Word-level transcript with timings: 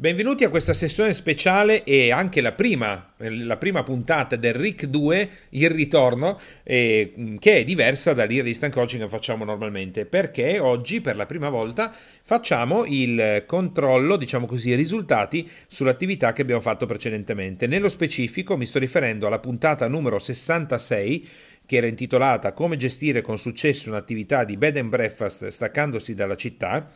Benvenuti 0.00 0.44
a 0.44 0.48
questa 0.48 0.72
sessione 0.72 1.12
speciale 1.12 1.84
e 1.84 2.10
anche 2.10 2.40
la 2.40 2.52
prima, 2.52 3.12
la 3.18 3.58
prima 3.58 3.82
puntata 3.82 4.34
del 4.36 4.54
RIC 4.54 4.86
2, 4.86 5.30
il 5.50 5.68
ritorno, 5.68 6.40
eh, 6.62 7.36
che 7.38 7.58
è 7.58 7.64
diversa 7.64 8.14
dall'Instant 8.14 8.72
Coaching 8.72 9.02
che 9.02 9.08
facciamo 9.10 9.44
normalmente, 9.44 10.06
perché 10.06 10.58
oggi 10.58 11.02
per 11.02 11.16
la 11.16 11.26
prima 11.26 11.50
volta 11.50 11.94
facciamo 12.22 12.86
il 12.86 13.44
controllo, 13.44 14.16
diciamo 14.16 14.46
così, 14.46 14.70
i 14.70 14.74
risultati 14.74 15.46
sull'attività 15.66 16.32
che 16.32 16.40
abbiamo 16.40 16.62
fatto 16.62 16.86
precedentemente. 16.86 17.66
Nello 17.66 17.90
specifico 17.90 18.56
mi 18.56 18.64
sto 18.64 18.78
riferendo 18.78 19.26
alla 19.26 19.38
puntata 19.38 19.86
numero 19.86 20.18
66 20.18 21.28
che 21.70 21.76
era 21.76 21.86
intitolata 21.86 22.52
Come 22.52 22.76
gestire 22.76 23.20
con 23.20 23.38
successo 23.38 23.90
un'attività 23.90 24.42
di 24.42 24.56
bed 24.56 24.76
and 24.76 24.88
breakfast 24.88 25.46
staccandosi 25.46 26.14
dalla 26.14 26.34
città 26.34 26.90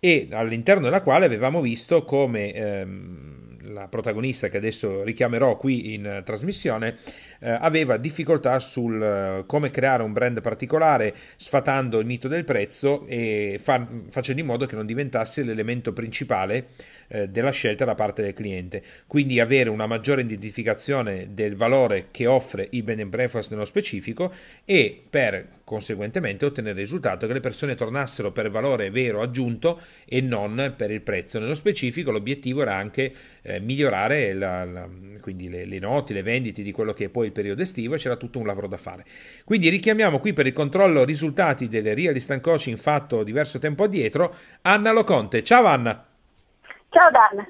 e 0.00 0.28
all'interno 0.32 0.82
della 0.82 1.02
quale 1.02 1.26
avevamo 1.26 1.60
visto 1.60 2.04
come 2.04 2.52
ehm, 2.54 3.39
la 3.62 3.88
protagonista 3.88 4.48
che 4.48 4.56
adesso 4.56 5.02
richiamerò 5.02 5.56
qui 5.56 5.94
in 5.94 6.18
uh, 6.18 6.22
trasmissione 6.22 6.98
eh, 7.40 7.50
aveva 7.50 7.96
difficoltà 7.96 8.58
sul 8.60 9.40
uh, 9.40 9.46
come 9.46 9.70
creare 9.70 10.02
un 10.02 10.12
brand 10.12 10.40
particolare 10.40 11.14
sfatando 11.36 11.98
il 11.98 12.06
mito 12.06 12.28
del 12.28 12.44
prezzo 12.44 13.06
e 13.06 13.58
fa- 13.60 13.86
facendo 14.08 14.40
in 14.40 14.46
modo 14.46 14.66
che 14.66 14.76
non 14.76 14.86
diventasse 14.86 15.42
l'elemento 15.42 15.92
principale 15.92 16.68
eh, 17.08 17.28
della 17.28 17.50
scelta 17.50 17.84
da 17.84 17.94
parte 17.94 18.22
del 18.22 18.34
cliente. 18.34 18.82
Quindi 19.06 19.40
avere 19.40 19.68
una 19.68 19.86
maggiore 19.86 20.20
identificazione 20.20 21.28
del 21.32 21.56
valore 21.56 22.08
che 22.10 22.26
offre 22.26 22.68
il 22.70 22.82
bed 22.82 23.00
and 23.00 23.10
breakfast 23.10 23.50
nello 23.50 23.64
specifico 23.64 24.32
e 24.64 25.02
per 25.10 25.58
conseguentemente 25.64 26.44
ottenere 26.44 26.74
il 26.74 26.80
risultato 26.80 27.26
che 27.26 27.32
le 27.32 27.40
persone 27.40 27.74
tornassero 27.74 28.32
per 28.32 28.50
valore 28.50 28.90
vero 28.90 29.22
aggiunto 29.22 29.80
e 30.04 30.20
non 30.20 30.74
per 30.76 30.90
il 30.90 31.00
prezzo. 31.00 31.38
Nello 31.38 31.54
specifico 31.54 32.10
l'obiettivo 32.10 32.62
era 32.62 32.74
anche 32.74 33.12
eh, 33.50 33.60
migliorare 33.60 34.32
la, 34.32 34.64
la, 34.64 34.88
quindi 35.20 35.48
le, 35.48 35.64
le 35.64 35.78
noti, 35.78 36.12
le 36.12 36.22
vendite 36.22 36.62
di 36.62 36.72
quello 36.72 36.92
che 36.92 37.06
è 37.06 37.08
poi 37.08 37.26
il 37.26 37.32
periodo 37.32 37.62
estivo 37.62 37.94
e 37.94 37.98
c'era 37.98 38.16
tutto 38.16 38.38
un 38.38 38.46
lavoro 38.46 38.66
da 38.66 38.76
fare. 38.76 39.04
Quindi 39.44 39.68
richiamiamo 39.68 40.18
qui 40.18 40.32
per 40.32 40.46
il 40.46 40.52
controllo 40.52 41.04
risultati 41.04 41.68
delle 41.68 41.94
Real 41.94 42.14
Instant 42.14 42.42
Coaching 42.42 42.76
fatto 42.76 43.22
diverso 43.22 43.58
tempo 43.58 43.84
addietro 43.84 44.34
Anna 44.62 44.92
Loconte. 44.92 45.42
Ciao 45.42 45.64
Anna! 45.64 46.04
Ciao 46.90 47.10
Dan. 47.10 47.46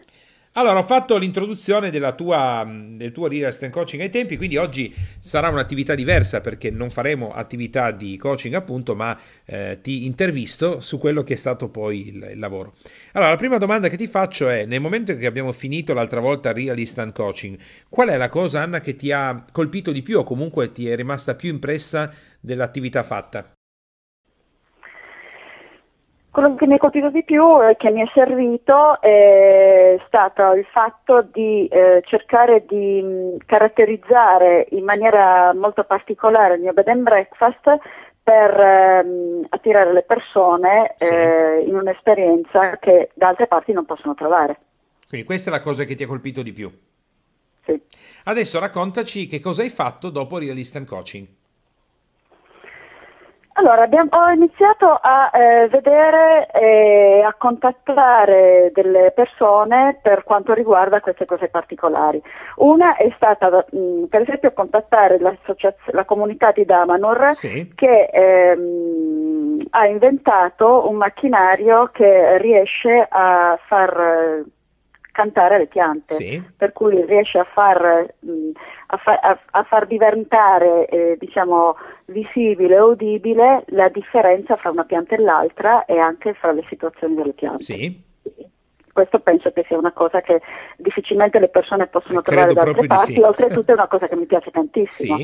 Allora, 0.60 0.80
ho 0.80 0.82
fatto 0.82 1.16
l'introduzione 1.16 1.90
tua, 2.14 2.70
del 2.70 3.12
tuo 3.12 3.28
Real 3.28 3.48
Estate 3.48 3.72
Coaching 3.72 4.02
ai 4.02 4.10
tempi, 4.10 4.36
quindi 4.36 4.58
oggi 4.58 4.94
sarà 5.18 5.48
un'attività 5.48 5.94
diversa 5.94 6.42
perché 6.42 6.70
non 6.70 6.90
faremo 6.90 7.32
attività 7.32 7.90
di 7.92 8.18
coaching 8.18 8.52
appunto, 8.52 8.94
ma 8.94 9.18
eh, 9.46 9.78
ti 9.80 10.04
intervisto 10.04 10.80
su 10.80 10.98
quello 10.98 11.22
che 11.22 11.32
è 11.32 11.36
stato 11.36 11.70
poi 11.70 12.08
il, 12.08 12.28
il, 12.32 12.38
lavoro. 12.38 12.74
Allora, 13.12 13.30
la 13.30 13.36
prima 13.38 13.56
domanda 13.56 13.88
che 13.88 13.96
ti 13.96 14.06
faccio 14.06 14.50
è, 14.50 14.66
nel 14.66 14.82
momento 14.82 15.16
che 15.16 15.24
abbiamo 15.24 15.52
finito 15.52 15.94
l'altra 15.94 16.20
volta 16.20 16.52
Real 16.52 16.78
Instant 16.78 17.14
Coaching, 17.14 17.56
qual 17.88 18.08
è 18.08 18.18
la 18.18 18.28
cosa, 18.28 18.60
Anna, 18.60 18.80
che 18.80 18.96
ti 18.96 19.10
ha 19.12 19.42
colpito 19.50 19.92
di 19.92 20.02
più 20.02 20.18
o 20.18 20.24
comunque 20.24 20.72
ti 20.72 20.86
è 20.86 20.94
rimasta 20.94 21.36
più 21.36 21.48
impressa 21.48 22.12
dell'attività 22.38 23.02
fatta? 23.02 23.50
Quello 26.30 26.54
che 26.54 26.66
mi 26.66 26.74
ha 26.74 26.78
colpito 26.78 27.10
di 27.10 27.24
più 27.24 27.44
e 27.64 27.76
che 27.76 27.90
mi 27.90 28.02
è 28.02 28.10
servito 28.14 29.00
è 29.00 30.00
stato 30.06 30.52
il 30.52 30.64
fatto 30.70 31.22
di 31.22 31.66
eh, 31.66 32.02
cercare 32.06 32.64
di 32.68 33.02
mh, 33.02 33.38
caratterizzare 33.46 34.68
in 34.70 34.84
maniera 34.84 35.52
molto 35.54 35.82
particolare 35.82 36.54
il 36.54 36.60
mio 36.60 36.72
bed 36.72 36.86
and 36.86 37.02
breakfast 37.02 37.78
per 38.22 38.60
ehm, 38.60 39.46
attirare 39.48 39.92
le 39.92 40.02
persone 40.02 40.94
sì. 40.98 41.04
eh, 41.04 41.64
in 41.66 41.74
un'esperienza 41.74 42.76
che 42.78 43.10
da 43.14 43.26
altre 43.26 43.48
parti 43.48 43.72
non 43.72 43.84
possono 43.84 44.14
trovare. 44.14 44.58
Quindi 45.08 45.26
questa 45.26 45.50
è 45.50 45.52
la 45.52 45.60
cosa 45.60 45.82
che 45.82 45.96
ti 45.96 46.04
ha 46.04 46.06
colpito 46.06 46.42
di 46.42 46.52
più. 46.52 46.70
Sì. 47.64 47.80
Adesso 48.24 48.60
raccontaci 48.60 49.26
che 49.26 49.40
cosa 49.40 49.62
hai 49.62 49.70
fatto 49.70 50.10
dopo 50.10 50.38
Real 50.38 50.56
Instant 50.56 50.86
Coaching. 50.86 51.26
Allora, 53.60 53.82
abbiamo, 53.82 54.08
ho 54.12 54.30
iniziato 54.30 54.86
a 54.86 55.30
eh, 55.34 55.68
vedere 55.68 56.48
e 56.50 57.22
a 57.22 57.34
contattare 57.36 58.70
delle 58.72 59.12
persone 59.14 59.98
per 60.00 60.24
quanto 60.24 60.54
riguarda 60.54 61.02
queste 61.02 61.26
cose 61.26 61.48
particolari. 61.48 62.22
Una 62.56 62.96
è 62.96 63.12
stata, 63.16 63.66
mh, 63.70 63.78
mm, 63.78 64.04
per 64.04 64.22
esempio, 64.22 64.54
contattare 64.54 65.18
la 65.18 66.04
comunità 66.06 66.52
di 66.52 66.64
Damanur 66.64 67.34
sì. 67.34 67.70
che 67.74 68.08
ehm, 68.10 69.58
ha 69.68 69.86
inventato 69.86 70.88
un 70.88 70.96
macchinario 70.96 71.90
che 71.92 72.38
riesce 72.38 73.06
a 73.10 73.58
far 73.66 74.42
cantare 75.12 75.58
le 75.58 75.66
piante, 75.66 76.14
sì. 76.14 76.42
per 76.56 76.72
cui 76.72 77.04
riesce 77.04 77.38
a 77.38 77.44
far, 77.44 78.14
a 78.86 78.96
far, 78.96 79.18
a, 79.22 79.38
a 79.50 79.62
far 79.64 79.86
diventare 79.86 80.86
eh, 80.86 81.16
diciamo, 81.18 81.76
visibile 82.06 82.76
e 82.76 82.80
udibile 82.80 83.64
la 83.68 83.88
differenza 83.88 84.56
fra 84.56 84.70
una 84.70 84.84
pianta 84.84 85.14
e 85.14 85.20
l'altra 85.20 85.84
e 85.84 85.98
anche 85.98 86.34
fra 86.34 86.52
le 86.52 86.64
situazioni 86.68 87.14
delle 87.14 87.32
piante. 87.32 87.64
Sì. 87.64 88.08
Questo 88.92 89.20
penso 89.20 89.52
che 89.52 89.64
sia 89.66 89.78
una 89.78 89.92
cosa 89.92 90.20
che 90.20 90.42
difficilmente 90.76 91.38
le 91.38 91.48
persone 91.48 91.86
possono 91.86 92.20
Credo 92.20 92.52
trovare 92.52 92.54
da 92.54 92.62
altre 92.62 92.86
parti, 92.86 93.14
sì. 93.14 93.20
oltretutto 93.20 93.70
è 93.70 93.74
una 93.74 93.88
cosa 93.88 94.08
che 94.08 94.16
mi 94.16 94.26
piace 94.26 94.50
tantissimo, 94.50 95.16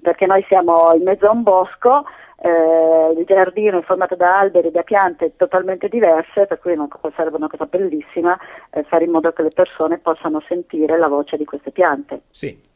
perché 0.00 0.26
noi 0.26 0.44
siamo 0.46 0.92
in 0.94 1.02
mezzo 1.02 1.26
a 1.26 1.32
un 1.32 1.42
bosco 1.42 2.04
eh, 2.44 3.14
il 3.16 3.24
giardino 3.24 3.78
è 3.78 3.82
formato 3.82 4.16
da 4.16 4.38
alberi, 4.38 4.72
da 4.72 4.82
piante 4.82 5.36
totalmente 5.36 5.88
diverse, 5.88 6.46
per 6.46 6.58
cui 6.58 6.76
sarebbe 7.14 7.36
una 7.36 7.48
cosa 7.48 7.66
bellissima 7.66 8.36
eh, 8.70 8.82
fare 8.82 9.04
in 9.04 9.12
modo 9.12 9.32
che 9.32 9.42
le 9.42 9.50
persone 9.50 9.98
possano 9.98 10.42
sentire 10.48 10.98
la 10.98 11.06
voce 11.06 11.36
di 11.36 11.44
queste 11.44 11.70
piante. 11.70 12.22
Sì. 12.30 12.70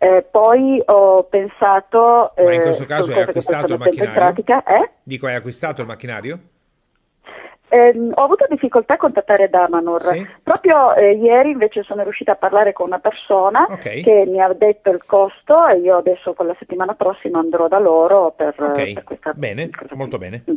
Eh, 0.00 0.26
poi 0.30 0.80
ho 0.86 1.24
pensato... 1.24 2.32
Ma 2.36 2.52
in 2.54 2.62
questo 2.62 2.86
caso 2.86 3.12
hai 3.12 3.22
acquistato 3.22 3.74
il 3.74 3.78
macchinario? 3.78 4.14
Pratica, 4.14 4.62
eh? 4.64 4.90
Dico, 5.02 5.26
hai 5.26 5.34
acquistato 5.34 5.82
il 5.82 5.86
macchinario? 5.86 6.38
Eh, 7.68 7.94
ho 8.14 8.22
avuto 8.22 8.46
difficoltà 8.48 8.94
a 8.94 8.96
contattare 8.96 9.50
Damanor. 9.50 10.02
Sì. 10.02 10.26
Proprio 10.42 10.94
eh, 10.94 11.12
ieri 11.12 11.50
invece 11.50 11.82
sono 11.82 12.02
riuscita 12.02 12.32
a 12.32 12.36
parlare 12.36 12.72
con 12.72 12.86
una 12.86 12.98
persona 12.98 13.66
okay. 13.68 14.02
che 14.02 14.24
mi 14.26 14.40
ha 14.40 14.52
detto 14.52 14.90
il 14.90 15.02
costo 15.04 15.66
e 15.66 15.78
io 15.78 15.98
adesso 15.98 16.32
con 16.34 16.46
la 16.46 16.56
settimana 16.58 16.94
prossima 16.94 17.38
andrò 17.38 17.68
da 17.68 17.78
loro 17.78 18.32
per, 18.36 18.54
okay. 18.58 18.94
per 18.94 19.04
questa 19.04 19.32
Bene, 19.34 19.70
molto 19.94 20.18
bene. 20.18 20.44
Mm. 20.50 20.54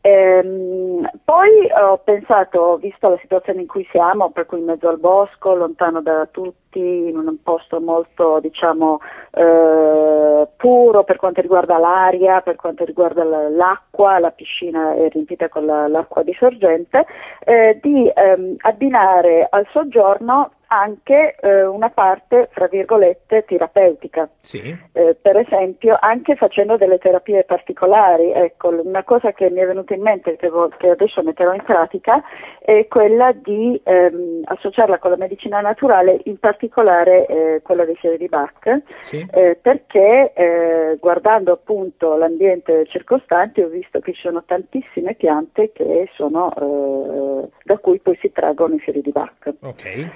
Ehm, 0.00 1.10
poi 1.24 1.50
ho 1.82 1.98
pensato, 1.98 2.76
visto 2.76 3.08
la 3.08 3.18
situazione 3.20 3.62
in 3.62 3.66
cui 3.66 3.86
siamo, 3.90 4.30
per 4.30 4.46
cui 4.46 4.58
in 4.58 4.64
mezzo 4.64 4.88
al 4.88 4.98
bosco, 4.98 5.54
lontano 5.54 6.00
da 6.00 6.26
tutti, 6.30 6.78
in 6.78 7.16
un 7.16 7.42
posto 7.42 7.80
molto 7.80 8.38
diciamo 8.40 9.00
eh, 9.32 10.46
puro 10.56 11.04
per 11.04 11.16
quanto 11.16 11.40
riguarda 11.40 11.78
l'aria, 11.78 12.40
per 12.42 12.56
quanto 12.56 12.84
riguarda 12.84 13.24
l'acqua, 13.24 14.18
la 14.18 14.30
piscina 14.30 14.94
è 14.94 15.08
riempita 15.08 15.48
con 15.48 15.66
la, 15.66 15.88
l'acqua 15.88 16.22
di 16.22 16.34
sorgente, 16.38 17.04
eh, 17.44 17.78
di 17.82 18.10
ehm, 18.14 18.56
abbinare 18.58 19.46
al 19.50 19.66
soggiorno 19.72 20.52
anche 20.68 21.36
eh, 21.40 21.64
una 21.64 21.90
parte, 21.90 22.48
fra 22.52 22.66
virgolette, 22.66 23.44
terapeutica. 23.46 24.28
Sì. 24.38 24.76
Eh, 24.92 25.16
per 25.20 25.36
esempio, 25.36 25.96
anche 26.00 26.36
facendo 26.36 26.76
delle 26.76 26.98
terapie 26.98 27.44
particolari. 27.44 28.32
Ecco, 28.32 28.68
una 28.68 29.04
cosa 29.04 29.32
che 29.32 29.50
mi 29.50 29.60
è 29.60 29.66
venuta 29.66 29.94
in 29.94 30.02
mente, 30.02 30.36
che, 30.36 30.50
che 30.78 30.90
adesso 30.90 31.22
metterò 31.22 31.52
in 31.52 31.62
pratica, 31.62 32.22
è 32.60 32.86
quella 32.86 33.32
di 33.32 33.80
ehm, 33.82 34.42
associarla 34.44 34.98
con 34.98 35.10
la 35.10 35.16
medicina 35.16 35.60
naturale, 35.60 36.20
in 36.24 36.38
particolare 36.38 37.26
eh, 37.26 37.60
quella 37.62 37.84
dei 37.84 37.96
fiori 37.96 38.18
di 38.18 38.28
Bach, 38.28 38.82
sì. 38.98 39.26
Eh, 39.30 39.58
perché 39.60 40.32
eh, 40.34 40.96
guardando 41.00 41.52
appunto 41.52 42.16
l'ambiente 42.16 42.86
circostante 42.86 43.64
ho 43.64 43.68
visto 43.68 44.00
che 44.00 44.12
ci 44.12 44.20
sono 44.20 44.42
tantissime 44.44 45.14
piante 45.14 45.72
sono, 46.14 46.52
eh, 46.54 47.48
da 47.64 47.78
cui 47.78 47.98
poi 48.00 48.16
si 48.20 48.30
traggono 48.32 48.74
i 48.74 48.80
fiori 48.80 49.00
di 49.00 49.10
Bach. 49.10 49.52
Okay. 49.60 50.10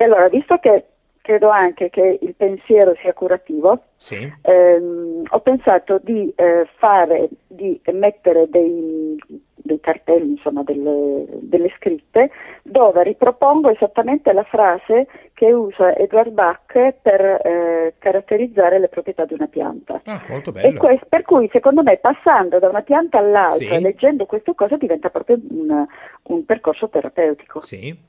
E 0.00 0.04
allora, 0.04 0.28
visto 0.28 0.56
che 0.56 0.86
credo 1.20 1.50
anche 1.50 1.90
che 1.90 2.20
il 2.22 2.34
pensiero 2.34 2.94
sia 3.02 3.12
curativo, 3.12 3.82
sì. 3.96 4.32
ehm, 4.40 5.24
ho 5.28 5.40
pensato 5.40 6.00
di 6.02 6.32
eh, 6.36 6.66
fare, 6.78 7.28
di 7.46 7.78
mettere 7.92 8.48
dei, 8.48 9.14
dei 9.56 9.78
cartelli, 9.78 10.30
insomma 10.30 10.62
delle, 10.62 11.26
delle, 11.42 11.70
scritte, 11.76 12.30
dove 12.62 13.02
ripropongo 13.02 13.68
esattamente 13.68 14.32
la 14.32 14.44
frase 14.44 15.06
che 15.34 15.52
usa 15.52 15.94
Edward 15.94 16.30
Bach 16.32 16.94
per 17.02 17.20
eh, 17.20 17.94
caratterizzare 17.98 18.78
le 18.78 18.88
proprietà 18.88 19.26
di 19.26 19.34
una 19.34 19.48
pianta. 19.48 20.00
Ah, 20.06 20.22
molto 20.30 20.50
bello. 20.50 20.78
Questo, 20.78 21.04
per 21.10 21.24
cui 21.24 21.46
secondo 21.52 21.82
me 21.82 21.98
passando 21.98 22.58
da 22.58 22.70
una 22.70 22.80
pianta 22.80 23.18
all'altra, 23.18 23.76
sì. 23.76 23.80
leggendo 23.82 24.24
queste 24.24 24.54
cose, 24.54 24.78
diventa 24.78 25.10
proprio 25.10 25.38
un, 25.50 25.84
un 26.22 26.44
percorso 26.46 26.88
terapeutico. 26.88 27.60
Sì. 27.60 28.08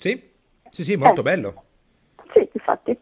Sì, 0.00 0.30
sì, 0.70 0.82
sì 0.82 0.96
molto 0.96 1.20
eh. 1.20 1.24
bello. 1.24 1.62
Sì, 2.32 2.48
infatti. 2.52 2.98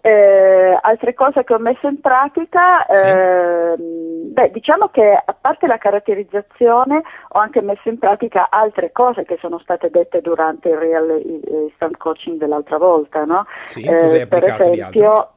Eh, 0.00 0.78
altre 0.80 1.14
cose 1.14 1.44
che 1.44 1.54
ho 1.54 1.58
messo 1.58 1.86
in 1.86 2.00
pratica, 2.00 2.86
sì. 2.88 3.04
eh, 3.04 3.74
beh, 3.76 4.50
diciamo 4.52 4.88
che 4.88 5.22
a 5.24 5.36
parte 5.38 5.66
la 5.66 5.78
caratterizzazione 5.78 7.02
ho 7.28 7.38
anche 7.38 7.60
messo 7.60 7.88
in 7.88 7.98
pratica 7.98 8.48
altre 8.50 8.90
cose 8.90 9.24
che 9.24 9.36
sono 9.40 9.58
state 9.58 9.90
dette 9.90 10.20
durante 10.20 10.70
il 10.70 10.76
real 10.76 11.20
instant 11.24 11.96
coaching 11.98 12.38
dell'altra 12.38 12.78
volta, 12.78 13.24
no? 13.24 13.44
Sì, 13.66 13.82
eh, 13.82 14.26
per 14.26 14.44
esempio, 14.44 15.34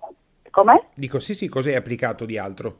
come? 0.49 0.87
Dico 0.95 1.19
sì, 1.19 1.35
sì, 1.35 1.47
cos'hai 1.47 1.75
applicato 1.75 2.25
di 2.25 2.37
altro? 2.37 2.75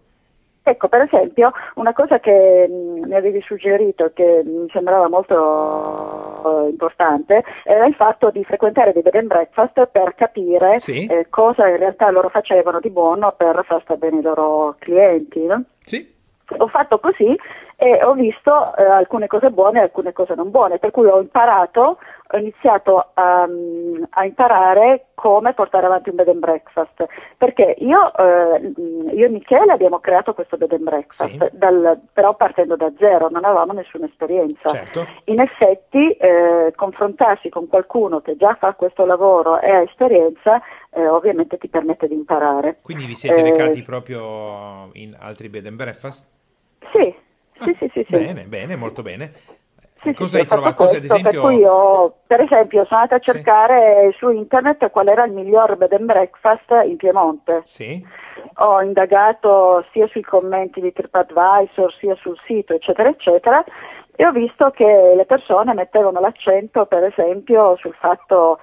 Ecco, 0.63 0.89
per 0.89 1.01
esempio, 1.01 1.51
una 1.75 1.93
cosa 1.93 2.19
che 2.19 2.67
mh, 2.67 3.07
mi 3.07 3.15
avevi 3.15 3.41
suggerito 3.41 4.11
che 4.13 4.43
mi 4.45 4.67
sembrava 4.71 5.09
molto 5.09 6.20
importante 6.69 7.43
era 7.63 7.85
il 7.85 7.95
fatto 7.95 8.29
di 8.29 8.43
frequentare 8.43 8.93
dei 8.93 9.01
bed 9.01 9.15
and 9.15 9.27
breakfast 9.27 9.87
per 9.87 10.15
capire 10.15 10.79
sì. 10.79 11.05
eh, 11.05 11.27
cosa 11.29 11.67
in 11.67 11.77
realtà 11.77 12.09
loro 12.11 12.29
facevano 12.29 12.79
di 12.79 12.89
buono 12.89 13.33
per 13.35 13.63
far 13.65 13.81
stare 13.81 13.99
bene 13.99 14.19
i 14.19 14.21
loro 14.21 14.75
clienti. 14.79 15.45
No? 15.45 15.63
Sì. 15.83 16.19
Ho 16.57 16.67
fatto 16.67 16.99
così 16.99 17.35
e 17.83 17.99
ho 18.03 18.13
visto 18.13 18.75
eh, 18.75 18.83
alcune 18.83 19.25
cose 19.25 19.49
buone 19.49 19.79
e 19.79 19.81
alcune 19.81 20.13
cose 20.13 20.35
non 20.35 20.51
buone, 20.51 20.77
per 20.77 20.91
cui 20.91 21.07
ho 21.07 21.19
imparato, 21.19 21.97
ho 22.27 22.37
iniziato 22.37 23.09
a, 23.15 23.41
a 23.41 24.23
imparare 24.23 25.07
come 25.15 25.55
portare 25.55 25.87
avanti 25.87 26.09
un 26.09 26.15
bed 26.15 26.27
and 26.27 26.37
breakfast, 26.37 27.03
perché 27.39 27.73
io, 27.79 28.15
eh, 28.15 28.71
io 29.15 29.25
e 29.25 29.29
Michele 29.29 29.71
abbiamo 29.71 29.97
creato 29.97 30.35
questo 30.35 30.57
bed 30.57 30.73
and 30.73 30.83
breakfast, 30.83 31.31
sì. 31.31 31.57
dal, 31.57 31.99
però 32.13 32.35
partendo 32.35 32.75
da 32.75 32.91
zero, 32.99 33.29
non 33.29 33.45
avevamo 33.45 33.73
nessuna 33.73 34.05
esperienza. 34.05 34.69
Certo. 34.69 35.07
In 35.23 35.39
effetti 35.39 36.11
eh, 36.11 36.73
confrontarsi 36.75 37.49
con 37.49 37.67
qualcuno 37.67 38.21
che 38.21 38.37
già 38.37 38.53
fa 38.59 38.75
questo 38.75 39.05
lavoro 39.07 39.59
e 39.59 39.71
ha 39.71 39.81
esperienza, 39.81 40.61
eh, 40.91 41.07
ovviamente 41.07 41.57
ti 41.57 41.67
permette 41.67 42.07
di 42.07 42.13
imparare. 42.13 42.77
Quindi 42.83 43.05
vi 43.05 43.15
siete 43.15 43.41
recati 43.41 43.79
eh, 43.79 43.83
proprio 43.83 44.91
in 44.93 45.17
altri 45.19 45.49
bed 45.49 45.65
and 45.65 45.77
breakfast? 45.77 46.40
Sì, 47.63 47.75
sì, 47.77 47.77
sì, 47.79 47.89
sì, 47.93 48.05
sì. 48.09 48.11
Bene, 48.11 48.43
bene, 48.45 48.75
molto 48.75 49.01
bene. 49.01 49.31
Sì, 50.01 50.15
cosa 50.15 50.29
sì, 50.29 50.37
hai 50.37 50.47
trovato? 50.47 50.75
Questo, 50.75 50.97
ad 50.97 51.03
esempio... 51.03 51.29
Per 51.29 51.39
cui 51.41 51.57
io, 51.57 52.15
per 52.25 52.41
esempio, 52.41 52.85
sono 52.85 53.01
andata 53.01 53.17
a 53.17 53.19
cercare 53.19 54.11
su 54.17 54.31
internet 54.31 54.89
qual 54.89 55.07
era 55.07 55.25
il 55.25 55.31
miglior 55.31 55.77
bed 55.77 55.93
and 55.93 56.05
breakfast 56.05 56.71
in 56.85 56.97
Piemonte. 56.97 57.61
Sì. 57.65 58.03
Ho 58.55 58.81
indagato 58.81 59.85
sia 59.91 60.07
sui 60.07 60.23
commenti 60.23 60.81
di 60.81 60.91
TripAdvisor, 60.91 61.93
sia 61.99 62.15
sul 62.15 62.35
sito, 62.47 62.73
eccetera, 62.73 63.09
eccetera, 63.09 63.63
e 64.21 64.25
ho 64.27 64.31
visto 64.31 64.69
che 64.69 65.13
le 65.15 65.25
persone 65.25 65.73
mettevano 65.73 66.19
l'accento, 66.19 66.85
per 66.85 67.05
esempio, 67.05 67.75
sul 67.77 67.95
fatto, 67.95 68.59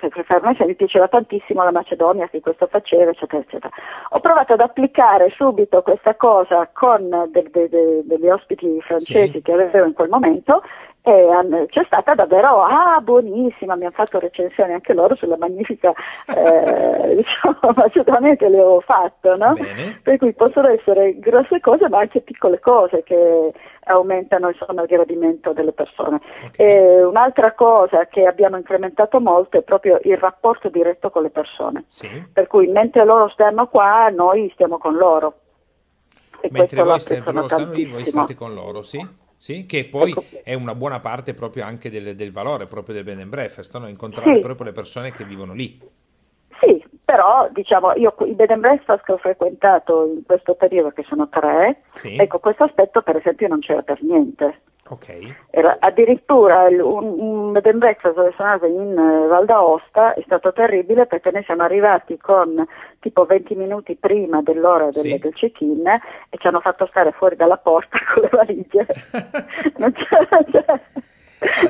per 0.00 0.24
farmi 0.24 0.56
mi 0.66 0.74
piaceva 0.74 1.06
tantissimo 1.06 1.62
la 1.62 1.70
Macedonia 1.70 2.26
che 2.26 2.40
questo 2.40 2.66
faceva, 2.66 3.12
eccetera, 3.12 3.40
eccetera. 3.40 3.72
Ho 4.08 4.18
provato 4.18 4.54
ad 4.54 4.60
applicare 4.60 5.30
subito 5.36 5.82
questa 5.82 6.16
cosa 6.16 6.68
con 6.72 7.08
de, 7.30 7.48
de, 7.52 7.68
de, 7.68 8.00
degli 8.02 8.28
ospiti 8.28 8.80
francesi 8.80 9.30
Sì. 9.34 9.42
che 9.42 9.52
avevo 9.52 9.86
in 9.86 9.92
quel 9.92 10.08
momento 10.08 10.64
e 11.08 11.30
han- 11.30 11.66
c'è 11.68 11.84
stata 11.86 12.16
davvero, 12.16 12.64
ah, 12.64 13.00
buonissima, 13.00 13.76
mi 13.76 13.84
hanno 13.84 13.94
fatto 13.94 14.18
recensioni 14.18 14.72
anche 14.72 14.92
loro 14.92 15.14
sulla 15.14 15.36
magnifica 15.36 15.92
eh, 16.26 17.14
diciamo, 17.14 17.58
Macedonia 17.76 18.34
che 18.34 18.48
le 18.48 18.60
ho 18.60 18.80
fatto, 18.80 19.36
no? 19.36 19.52
Bene. 19.52 20.00
Per 20.02 20.18
cui 20.18 20.32
possono 20.32 20.66
essere 20.66 21.16
grosse 21.20 21.60
cose 21.60 21.88
ma 21.88 22.00
anche 22.00 22.22
piccole 22.22 22.58
cose 22.58 23.04
che 23.04 23.52
aumentano 23.84 24.48
insomma, 24.48 24.82
il 24.82 24.88
gradimento 24.88 25.52
delle 25.52 25.70
persone. 25.70 26.16
Ok. 26.46 26.58
E 26.58 27.04
un'altra 27.04 27.52
cosa 27.52 28.06
che 28.06 28.26
abbiamo 28.26 28.56
incrementato 28.56 29.20
molto 29.20 29.58
è 29.58 29.62
proprio 29.62 30.00
il 30.02 30.16
rapporto 30.16 30.68
diretto 30.70 31.10
con 31.10 31.22
le 31.22 31.30
persone. 31.30 31.84
Sì. 31.86 32.08
Per 32.32 32.48
cui 32.48 32.66
mentre 32.66 33.04
loro 33.04 33.28
stanno 33.28 33.68
qua, 33.68 34.08
noi 34.08 34.50
stiamo 34.54 34.78
con 34.78 34.96
loro. 34.96 35.34
E 36.40 36.48
Mentre 36.50 36.82
voi 36.82 36.98
stanno 36.98 37.70
lì, 37.70 37.86
voi 37.86 38.04
state 38.06 38.34
con 38.34 38.52
loro, 38.54 38.82
sì? 38.82 39.24
Sì, 39.38 39.66
che 39.66 39.86
poi 39.88 40.10
Ecco. 40.10 40.24
è 40.42 40.54
una 40.54 40.74
buona 40.74 41.00
parte 41.00 41.34
proprio 41.34 41.64
anche 41.64 41.90
del, 41.90 42.14
del 42.16 42.32
valore 42.32 42.66
proprio 42.66 42.94
del 42.94 43.04
bed 43.04 43.20
and 43.20 43.30
breakfast, 43.30 43.76
no? 43.78 43.86
incontrare 43.88 44.34
Sì. 44.34 44.40
proprio 44.40 44.66
le 44.66 44.72
persone 44.72 45.12
che 45.12 45.24
vivono 45.24 45.52
lì. 45.52 45.80
Però 47.16 47.48
diciamo 47.50 47.92
io 47.94 48.14
i 48.26 48.32
bed 48.34 48.50
and 48.50 48.60
breakfast 48.60 49.02
che 49.04 49.12
ho 49.12 49.16
frequentato 49.16 50.04
in 50.06 50.22
questo 50.26 50.54
periodo, 50.54 50.90
che 50.90 51.02
sono 51.08 51.28
tre, 51.30 51.80
Sì. 51.94 52.16
ecco 52.18 52.38
questo 52.40 52.64
aspetto 52.64 53.00
per 53.00 53.16
esempio 53.16 53.48
non 53.48 53.60
c'era 53.60 53.80
per 53.80 54.02
niente. 54.02 54.60
Ok. 54.88 55.34
Era 55.50 55.78
addirittura 55.80 56.68
il- 56.68 56.80
un, 56.80 57.18
un 57.18 57.52
bed 57.52 57.66
and 57.66 57.78
breakfast 57.78 58.14
dove 58.14 58.32
sono 58.36 58.50
andata 58.50 58.66
in 58.70 58.96
eh, 58.96 59.26
Val 59.26 59.44
d'Aosta 59.46 60.12
è 60.14 60.22
stato 60.26 60.52
terribile 60.52 61.06
perché 61.06 61.30
noi 61.32 61.42
siamo 61.44 61.62
arrivati 61.62 62.18
con 62.18 62.64
tipo 63.00 63.24
20 63.24 63.54
minuti 63.56 63.96
prima 63.96 64.42
dell'ora 64.42 64.90
del, 64.90 65.02
Sì. 65.02 65.18
del 65.18 65.34
check-in 65.34 65.86
e 65.88 66.36
ci 66.38 66.46
hanno 66.46 66.60
fatto 66.60 66.86
stare 66.86 67.10
fuori 67.12 67.34
dalla 67.34 67.56
porta 67.56 67.96
con 68.12 68.22
le 68.24 68.28
valigie. 68.30 68.86
Non 69.78 69.92
c'era- 69.92 70.44
c'era- 70.50 70.80
Ma 70.92 71.02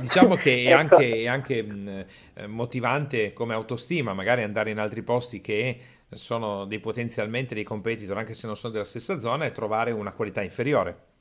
Diciamo 0.01 0.37
che 0.37 0.65
è 0.65 0.67
Ecco. 0.69 0.79
anche, 0.79 1.15
è 1.23 1.27
anche, 1.27 1.63
mh, 1.63 2.07
eh, 2.35 2.47
motivante 2.47 3.33
come 3.33 3.55
autostima, 3.55 4.13
magari 4.15 4.43
andare 4.43 4.71
in 4.71 4.79
altri 4.79 5.03
posti 5.03 5.41
che 5.41 5.79
sono 6.11 6.65
dei 6.67 6.79
potenzialmente 6.81 7.55
dei 7.55 7.65
competitor, 7.65 8.17
anche 8.17 8.35
se 8.35 8.47
non 8.47 8.57
sono 8.57 8.73
della 8.73 8.85
stessa 8.85 9.19
zona, 9.19 9.45
e 9.45 9.53
trovare 9.53 9.91
una 9.91 10.13
qualità 10.13 10.43
inferiore. 10.43 11.15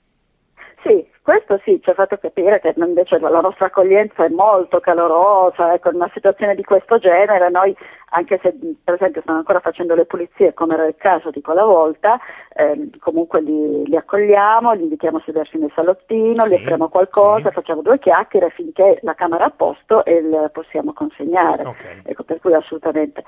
Questo 1.25 1.59
sì, 1.63 1.81
ci 1.81 1.89
ha 1.89 1.95
fatto 1.95 2.17
capire 2.17 2.59
che 2.59 2.75
invece 2.77 3.17
la 3.17 3.41
nostra 3.41 3.65
accoglienza 3.65 4.23
è 4.23 4.29
molto 4.29 4.79
calorosa, 4.79 5.73
ecco, 5.73 5.89
in 5.89 5.95
una 5.95 6.11
situazione 6.13 6.53
di 6.53 6.63
questo 6.63 6.99
genere 6.99 7.49
noi, 7.49 7.75
anche 8.11 8.39
se 8.43 8.53
per 8.83 8.93
esempio 8.93 9.21
stanno 9.21 9.39
ancora 9.39 9.59
facendo 9.59 9.95
le 9.95 10.05
pulizie 10.05 10.53
come 10.53 10.75
era 10.75 10.85
il 10.85 10.93
caso 10.95 11.31
di 11.31 11.41
quella 11.41 11.63
volta, 11.65 12.19
ehm, 12.53 12.99
comunque 12.99 13.41
li, 13.41 13.87
li 13.87 13.95
accogliamo, 13.95 14.73
li 14.73 14.83
invitiamo 14.83 15.17
a 15.17 15.23
sedersi 15.25 15.57
nel 15.57 15.71
salottino, 15.73 16.43
Sì, 16.43 16.49
gli 16.51 16.53
offriamo 16.53 16.89
qualcosa, 16.89 17.47
sì. 17.47 17.55
facciamo 17.55 17.81
due 17.81 17.97
chiacchiere 17.97 18.51
finché 18.51 18.99
la 19.01 19.15
camera 19.15 19.45
è 19.45 19.47
a 19.47 19.49
posto 19.49 20.05
e 20.05 20.17
il 20.17 20.51
possiamo 20.53 20.93
consegnare. 20.93 21.65
Ok. 21.65 22.01
Ecco, 22.05 22.21
per 22.21 22.39
cui 22.39 22.53
assolutamente. 22.53 23.23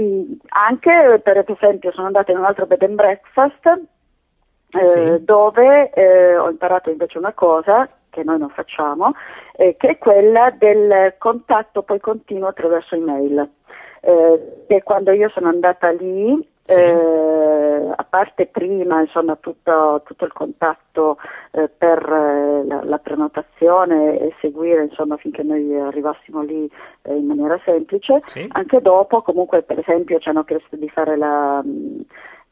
Mm, 0.00 0.34
anche 0.50 1.20
per 1.20 1.44
esempio 1.44 1.90
sono 1.90 2.06
andata 2.06 2.30
in 2.30 2.38
un 2.38 2.44
altro 2.44 2.66
bed 2.66 2.82
and 2.84 2.94
breakfast 2.94 3.80
eh, 4.72 4.86
Sì. 5.16 5.24
dove 5.24 5.90
eh, 5.90 6.36
ho 6.36 6.48
imparato 6.50 6.90
invece 6.90 7.18
una 7.18 7.32
cosa 7.32 7.88
che 8.10 8.22
noi 8.24 8.38
non 8.38 8.50
facciamo, 8.50 9.12
eh, 9.56 9.76
che 9.76 9.88
è 9.88 9.98
quella 9.98 10.50
del 10.56 11.14
contatto 11.18 11.82
poi 11.82 11.98
continuo 12.00 12.48
attraverso 12.48 12.94
email. 12.94 13.48
Eh, 14.04 14.64
che 14.66 14.82
quando 14.82 15.12
io 15.12 15.28
sono 15.30 15.48
andata 15.48 15.90
lì, 15.90 16.50
Sì. 16.64 16.78
eh, 16.80 17.92
a 17.94 18.04
parte 18.08 18.46
prima 18.46 19.00
insomma 19.00 19.36
tutto, 19.36 20.02
tutto 20.04 20.24
il 20.24 20.32
contatto 20.32 21.18
eh, 21.52 21.68
per 21.68 21.98
eh, 21.98 22.64
la, 22.66 22.80
la 22.84 22.98
prenotazione 22.98 24.18
e 24.18 24.34
seguire 24.40 24.82
insomma 24.84 25.16
finché 25.16 25.42
noi 25.42 25.74
arrivassimo 25.78 26.42
lì 26.42 26.68
eh, 27.02 27.14
in 27.14 27.26
maniera 27.26 27.58
semplice, 27.64 28.20
Sì. 28.26 28.46
anche 28.52 28.80
dopo 28.80 29.22
comunque 29.22 29.62
per 29.62 29.78
esempio 29.78 30.18
ci 30.18 30.28
hanno 30.28 30.44
chiesto 30.44 30.76
di 30.76 30.88
fare 30.88 31.16
la, 31.16 31.62
mh, 31.62 32.00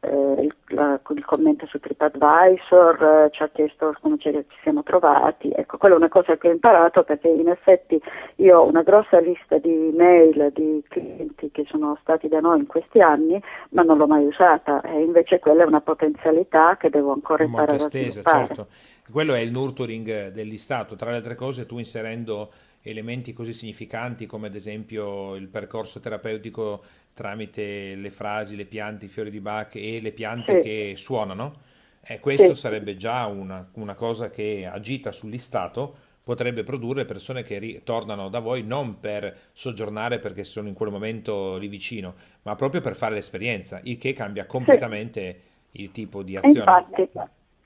eh, 0.01 0.43
il, 0.43 0.55
la- 0.69 0.99
il 1.15 1.25
commento 1.25 1.67
su 1.67 1.79
TripAdvisor, 1.79 3.03
eh, 3.03 3.31
ci 3.33 3.43
ha 3.43 3.51
chiesto 3.51 3.95
come 4.01 4.17
ci, 4.19 4.31
ci 4.33 4.59
siamo 4.63 4.83
trovati, 4.83 5.51
ecco 5.55 5.77
quella 5.77 5.95
è 5.95 5.99
una 5.99 6.09
cosa 6.09 6.37
che 6.39 6.49
ho 6.49 6.53
imparato 6.53 7.03
perché 7.03 7.29
in 7.29 7.49
effetti 7.49 8.01
io 8.37 8.61
ho 8.61 8.67
una 8.67 8.83
grossa 8.83 9.19
lista 9.21 9.59
di 9.59 9.93
mail 9.95 10.51
di 10.55 10.83
clienti 10.89 11.51
che 11.51 11.67
sono 11.69 11.99
stati 12.01 12.29
da 12.29 12.41
noi 12.41 12.61
in 12.61 12.67
questi 12.67 13.01
anni 13.01 13.41
ma 13.71 13.83
non 13.83 13.99
l'ho 13.99 14.07
mai 14.07 14.25
usata 14.25 14.81
e 14.83 15.03
invece 15.03 15.39
quella 15.39 15.65
è 15.65 15.67
una 15.67 15.83
potenzialità 15.83 16.77
che 16.79 16.89
devo 16.89 17.13
ancora 17.13 17.45
imparare 17.45 17.73
a 17.73 17.77
estesa, 17.77 18.23
sviluppare. 18.23 18.47
certo. 18.47 18.67
Quello 19.11 19.35
è 19.35 19.41
il 19.41 19.51
nurturing 19.51 20.29
dell'istato, 20.29 20.95
tra 20.95 21.11
le 21.11 21.17
altre 21.17 21.35
cose 21.35 21.67
tu 21.67 21.79
inserendo 21.79 22.51
elementi 22.83 23.33
così 23.33 23.53
significanti 23.53 24.27
come 24.27 24.47
ad 24.49 24.55
esempio 24.55 25.35
il 25.37 25.49
percorso 25.49 26.01
terapeutico 26.01 26.83
tramite 27.13 27.95
le 27.95 28.11
frasi, 28.11 28.57
le 28.57 28.65
piante, 28.65 29.07
i 29.07 29.09
fiori 29.09 29.31
di 29.31 29.41
Bach 29.41 29.75
e 29.77 30.01
le 30.01 30.13
piante 30.13 30.55
Sì. 30.55 30.69
che 30.69 30.95
suonano, 30.97 31.61
eh, 32.03 32.19
questo 32.21 32.55
Sì. 32.55 32.61
sarebbe 32.61 32.97
già 32.97 33.27
una, 33.27 33.69
una 33.75 33.95
cosa 33.95 34.31
che 34.31 34.67
agita 34.67 35.13
sull'istato, 35.13 36.09
potrebbe 36.23 36.63
produrre 36.63 37.05
persone 37.07 37.43
che 37.43 37.59
ri- 37.59 37.81
tornano 37.83 38.29
da 38.29 38.39
voi 38.41 38.63
non 38.63 39.01
per 39.01 39.37
soggiornare 39.53 40.19
perché 40.19 40.45
sono 40.45 40.69
in 40.69 40.75
quel 40.75 40.91
momento 40.91 41.57
lì 41.57 41.67
vicino, 41.69 42.15
ma 42.43 42.55
proprio 42.57 42.81
per 42.81 42.95
fare 42.95 43.15
l'esperienza, 43.15 43.81
il 43.85 43.99
che 43.99 44.13
cambia 44.13 44.47
completamente 44.47 45.41
il 45.73 45.91
tipo 45.93 46.23
di 46.23 46.37
azione. 46.37 46.59
infatti, 46.61 47.09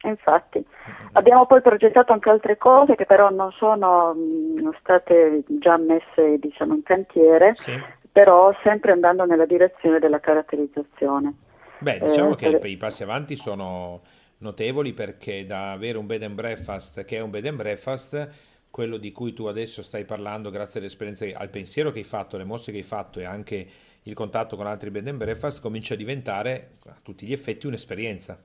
infatti. 0.09 0.65
Abbiamo 1.13 1.47
poi 1.47 1.61
progettato 1.61 2.13
anche 2.13 2.31
altre 2.31 2.57
cose 2.57 2.95
che 2.95 3.07
però 3.07 3.31
non 3.31 3.53
sono 3.53 4.15
mh, 4.15 4.77
state 4.81 5.43
già 5.47 5.77
messe 5.77 6.39
diciamo, 6.39 6.75
in 6.75 6.83
cantiere, 6.83 7.55
sì. 7.55 7.73
però 8.11 8.55
sempre 8.63 8.93
andando 8.93 9.25
nella 9.25 9.47
direzione 9.47 9.99
della 9.99 10.21
caratterizzazione. 10.21 11.35
Beh, 11.79 12.01
diciamo 12.01 12.33
eh, 12.33 12.37
che 12.37 12.59
per... 12.59 12.71
i 12.71 12.77
passi 12.77 13.03
avanti 13.03 13.37
sono 13.37 14.01
notevoli 14.39 14.93
perché 14.93 15.47
da 15.47 15.73
avere 15.73 15.99
un 15.99 16.07
bed 16.07 16.23
and 16.23 16.35
breakfast 16.35 17.05
che 17.05 17.17
è 17.17 17.21
un 17.21 17.31
bed 17.31 17.47
and 17.47 17.57
breakfast 17.57 18.53
quello 18.75 18.97
di 18.97 19.13
cui 19.13 19.33
tu 19.33 19.45
adesso 19.45 19.85
stai 19.85 20.05
parlando 20.05 20.51
grazie 20.51 20.81
all'esperienza, 20.81 21.27
al 21.33 21.49
pensiero 21.49 21.93
che 21.93 22.01
hai 22.01 22.05
fatto, 22.05 22.35
alle 22.35 22.45
mosse 22.45 22.73
che 22.73 22.79
hai 22.79 22.83
fatto 22.83 23.21
e 23.21 23.25
anche 23.25 23.67
il 24.03 24.15
contatto 24.15 24.57
con 24.57 24.67
altri 24.67 24.91
bed 24.91 25.07
and 25.07 25.19
breakfast 25.19 25.61
comincia 25.61 25.95
a 25.95 25.97
diventare 25.97 26.71
a 26.87 26.97
tutti 27.01 27.25
gli 27.25 27.33
effetti 27.33 27.69
un'esperienza. 27.69 28.43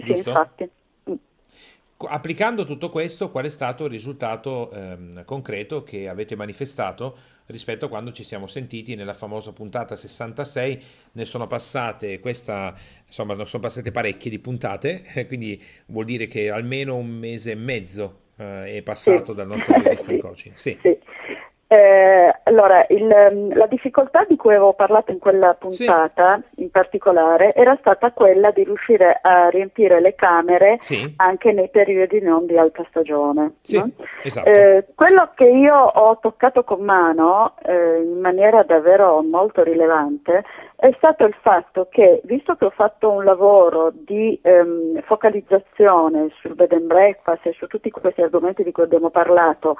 Sì, 0.00 0.06
sì, 0.06 0.12
infatti. 0.12 0.70
Applicando 2.04 2.64
tutto 2.64 2.90
questo, 2.90 3.30
qual 3.30 3.44
è 3.44 3.48
stato 3.48 3.84
il 3.84 3.90
risultato 3.90 4.72
ehm, 4.72 5.24
concreto 5.24 5.84
che 5.84 6.08
avete 6.08 6.34
manifestato 6.34 7.16
rispetto 7.46 7.86
a 7.86 7.88
quando 7.88 8.10
ci 8.10 8.24
siamo 8.24 8.48
sentiti 8.48 8.96
nella 8.96 9.14
famosa 9.14 9.52
puntata 9.52 9.94
66? 9.94 10.82
Ne 11.12 11.24
sono 11.24 11.46
passate, 11.46 12.18
questa, 12.18 12.74
insomma, 13.06 13.34
ne 13.34 13.44
sono 13.44 13.62
passate 13.62 13.92
parecchie 13.92 14.30
di 14.30 14.40
puntate, 14.40 15.04
quindi 15.28 15.62
vuol 15.86 16.06
dire 16.06 16.26
che 16.26 16.50
almeno 16.50 16.96
un 16.96 17.08
mese 17.08 17.52
e 17.52 17.56
mezzo 17.56 18.20
eh, 18.36 18.78
è 18.78 18.82
passato 18.82 19.30
sì. 19.30 19.34
dal 19.36 19.46
nostro 19.46 19.74
punto 19.74 19.88
di 19.88 19.94
vista 19.94 20.16
coaching. 20.18 20.54
Sì. 20.56 20.76
sì. 20.80 20.98
Eh, 21.72 22.40
allora, 22.42 22.84
il, 22.90 23.10
ehm, 23.10 23.56
la 23.56 23.66
difficoltà 23.66 24.26
di 24.28 24.36
cui 24.36 24.50
avevo 24.50 24.74
parlato 24.74 25.10
in 25.10 25.18
quella 25.18 25.54
puntata 25.54 26.42
sì. 26.54 26.64
in 26.64 26.70
particolare 26.70 27.54
era 27.54 27.74
stata 27.80 28.12
quella 28.12 28.50
di 28.50 28.62
riuscire 28.62 29.18
a 29.22 29.48
riempire 29.48 29.98
le 30.02 30.14
camere 30.14 30.76
sì. 30.80 31.14
anche 31.16 31.50
nei 31.52 31.70
periodi 31.70 32.20
non 32.20 32.44
di 32.44 32.58
alta 32.58 32.84
stagione. 32.90 33.54
Sì, 33.62 33.78
no? 33.78 33.90
esatto. 34.22 34.46
eh, 34.50 34.84
quello 34.94 35.30
che 35.34 35.44
io 35.44 35.74
ho 35.74 36.18
toccato 36.18 36.62
con 36.62 36.82
mano 36.82 37.54
eh, 37.62 38.02
in 38.02 38.20
maniera 38.20 38.62
davvero 38.64 39.22
molto 39.22 39.62
rilevante 39.62 40.44
è 40.82 40.92
stato 40.96 41.24
il 41.24 41.36
fatto 41.40 41.86
che, 41.88 42.20
visto 42.24 42.56
che 42.56 42.64
ho 42.64 42.70
fatto 42.70 43.08
un 43.08 43.22
lavoro 43.22 43.92
di 43.94 44.36
ehm, 44.42 45.00
focalizzazione 45.02 46.30
sul 46.40 46.56
bed 46.56 46.72
and 46.72 46.86
breakfast 46.86 47.46
e 47.46 47.52
su 47.52 47.68
tutti 47.68 47.88
questi 47.88 48.20
argomenti 48.20 48.64
di 48.64 48.72
cui 48.72 48.82
abbiamo 48.82 49.08
parlato, 49.08 49.76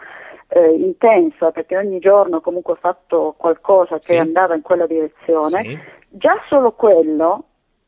eh, 0.55 0.75
intensa, 0.75 1.51
perché 1.51 1.77
ogni 1.83 1.99
giorno 1.99 2.41
comunque 2.41 2.75
ho 2.75 2.79
fatto 2.81 3.35
qualcosa 3.37 3.99
che 3.99 4.15
sì. 4.15 4.17
andava 4.17 4.55
in 4.55 4.63
quella 4.63 4.87
direzione, 4.87 5.63
sì. 5.63 5.79
già 6.09 6.41
solo 6.49 6.73
quello 6.73 7.45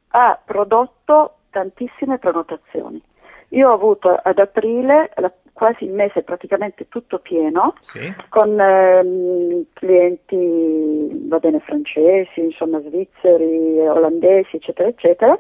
ha 0.09 0.39
prodotto 0.45 1.39
tantissime 1.51 2.19
prenotazioni. 2.19 3.03
Io 3.49 3.69
ho 3.69 3.75
avuto 3.75 4.09
ad 4.11 4.39
aprile 4.39 5.13
la 5.17 5.33
quasi 5.55 5.85
il 5.85 5.93
mese 5.93 6.23
praticamente 6.23 6.89
tutto 6.89 7.21
pieno, 7.21 7.75
sì. 7.81 8.13
con 8.29 8.61
ehm, 8.61 9.67
clienti, 9.73 11.27
va 11.29 11.39
bene, 11.39 11.61
francesi, 11.61 12.41
insomma, 12.41 12.81
svizzeri, 12.81 13.79
olandesi, 13.87 14.57
eccetera, 14.57 14.89
eccetera, 14.89 15.39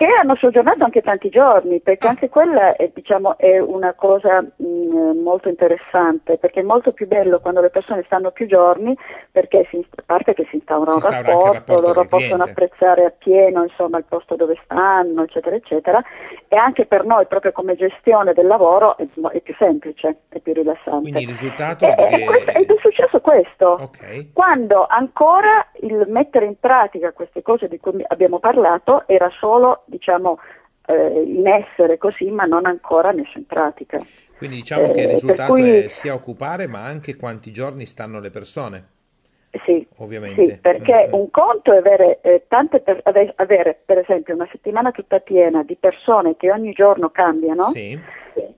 che 0.00 0.06
hanno 0.18 0.34
soggiornato 0.36 0.82
anche 0.82 1.02
tanti 1.02 1.28
giorni, 1.28 1.78
perché 1.80 2.06
ah. 2.06 2.10
anche 2.10 2.30
quella 2.30 2.74
è, 2.74 2.90
diciamo, 2.94 3.36
è 3.36 3.58
una 3.58 3.92
cosa 3.92 4.40
mh, 4.40 5.20
molto 5.22 5.50
interessante, 5.50 6.38
perché 6.38 6.60
è 6.60 6.62
molto 6.62 6.92
più 6.92 7.06
bello 7.06 7.38
quando 7.40 7.60
le 7.60 7.68
persone 7.68 8.02
stanno 8.06 8.30
più 8.30 8.46
giorni, 8.46 8.96
perché 9.30 9.66
si, 9.68 9.76
a 9.96 10.02
parte 10.06 10.32
che 10.32 10.46
si 10.48 10.56
instaura 10.56 10.94
un 10.94 11.00
rapporto, 11.00 11.52
rapporto, 11.52 11.80
loro 11.82 12.06
possono 12.06 12.44
apprezzare 12.44 13.04
appieno 13.04 13.62
insomma, 13.62 13.98
il 13.98 14.04
posto 14.08 14.36
dove 14.36 14.58
stanno, 14.64 15.24
eccetera, 15.24 15.54
eccetera, 15.54 16.02
e 16.48 16.56
anche 16.56 16.86
per 16.86 17.04
noi, 17.04 17.26
proprio 17.26 17.52
come 17.52 17.76
gestione 17.76 18.32
del 18.32 18.46
lavoro, 18.46 18.96
è, 18.96 19.06
è 19.32 19.40
più 19.42 19.54
semplice, 19.58 20.20
è 20.30 20.38
più 20.38 20.54
rilassante. 20.54 21.02
Quindi 21.02 21.20
il 21.24 21.28
risultato 21.28 21.84
è, 21.84 21.94
è, 21.94 22.24
questo, 22.24 22.50
è 22.52 22.64
successo 23.20 23.30
questo, 23.30 23.72
okay. 23.82 24.30
quando 24.32 24.86
ancora 24.86 25.66
il 25.82 26.04
mettere 26.08 26.46
in 26.46 26.58
pratica 26.58 27.12
queste 27.12 27.42
cose 27.42 27.68
di 27.68 27.78
cui 27.78 28.02
abbiamo 28.08 28.38
parlato 28.38 29.06
era 29.06 29.30
solo 29.38 29.82
diciamo, 29.86 30.38
eh, 30.86 31.22
in 31.22 31.46
essere 31.46 31.98
così, 31.98 32.30
ma 32.30 32.44
non 32.44 32.66
ancora 32.66 33.12
messo 33.12 33.38
in 33.38 33.46
pratica. 33.46 34.00
Quindi 34.36 34.56
diciamo 34.56 34.92
che 34.92 35.02
il 35.02 35.08
eh, 35.08 35.12
risultato 35.12 35.52
cui... 35.52 35.70
è 35.70 35.88
sia 35.88 36.14
occupare, 36.14 36.66
ma 36.66 36.84
anche 36.84 37.16
quanti 37.16 37.52
giorni 37.52 37.86
stanno 37.86 38.20
le 38.20 38.30
persone. 38.30 38.88
Sì, 39.64 39.84
ovviamente. 39.96 40.44
Sì, 40.44 40.58
perché 40.58 41.08
mm. 41.08 41.12
un 41.12 41.28
conto 41.30 41.72
è 41.72 41.78
avere, 41.78 42.20
eh, 42.20 42.44
per, 42.48 43.02
avere, 43.34 43.80
per 43.84 43.98
esempio 43.98 44.32
una 44.34 44.48
settimana 44.50 44.92
tutta 44.92 45.18
piena 45.18 45.64
di 45.64 45.74
persone 45.74 46.36
che 46.36 46.52
ogni 46.52 46.72
giorno 46.72 47.10
cambiano. 47.10 47.64
Sì 47.64 47.98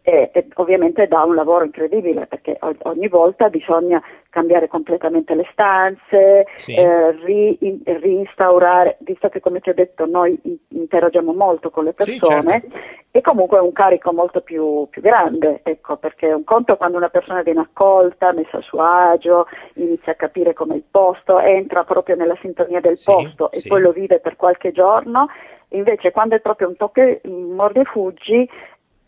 e, 0.03 0.31
e 0.33 0.47
ovviamente 0.55 1.07
dà 1.07 1.23
un 1.23 1.35
lavoro 1.35 1.65
incredibile 1.65 2.27
perché 2.27 2.59
ogni 2.83 3.09
volta 3.09 3.49
bisogna 3.49 4.03
cambiare 4.29 4.67
completamente 4.67 5.35
le 5.35 5.47
stanze, 5.53 6.47
sì. 6.57 6.75
eh, 6.75 7.13
ri, 7.25 7.57
in, 7.61 7.81
reinstaurare, 7.85 8.97
visto 9.01 9.29
che 9.29 9.41
come 9.41 9.61
ti 9.61 9.69
ho 9.69 9.75
detto 9.75 10.07
noi 10.07 10.41
interagiamo 10.69 11.33
molto 11.35 11.71
con 11.71 11.85
le 11.85 11.93
persone, 11.93 12.61
sì, 12.63 12.71
certo. 12.71 12.77
e 13.11 13.21
comunque 13.21 13.59
è 13.59 13.61
un 13.61 13.73
carico 13.73 14.13
molto 14.13 14.41
più, 14.41 14.87
più 14.89 15.03
grande, 15.03 15.61
ecco, 15.63 15.97
perché 15.97 16.29
è 16.29 16.33
un 16.35 16.45
conto 16.45 16.77
quando 16.77 16.97
una 16.97 17.11
persona 17.11 17.43
viene 17.43 17.61
accolta, 17.61 18.33
messa 18.33 18.57
a 18.57 18.63
suo 18.63 18.81
agio, 18.83 19.47
inizia 19.75 20.13
a 20.13 20.17
capire 20.17 20.55
come 20.55 20.77
il 20.77 20.85
posto, 20.91 21.39
entra 21.39 21.85
proprio 21.85 22.17
nella 22.17 22.37
sintonia 22.41 22.81
del 22.81 22.97
sì, 22.97 23.13
posto 23.13 23.51
e 23.53 23.63
poi 23.67 23.83
lo 23.83 23.93
vive 23.93 24.19
per 24.19 24.37
qualche 24.37 24.73
giorno, 24.73 25.29
invece 25.73 26.11
quando 26.11 26.37
è 26.37 26.41
proprio 26.41 26.69
un 26.69 26.77
tocco 26.77 27.03
mordi 27.29 27.81
e 27.81 27.85
fuggi 27.85 28.49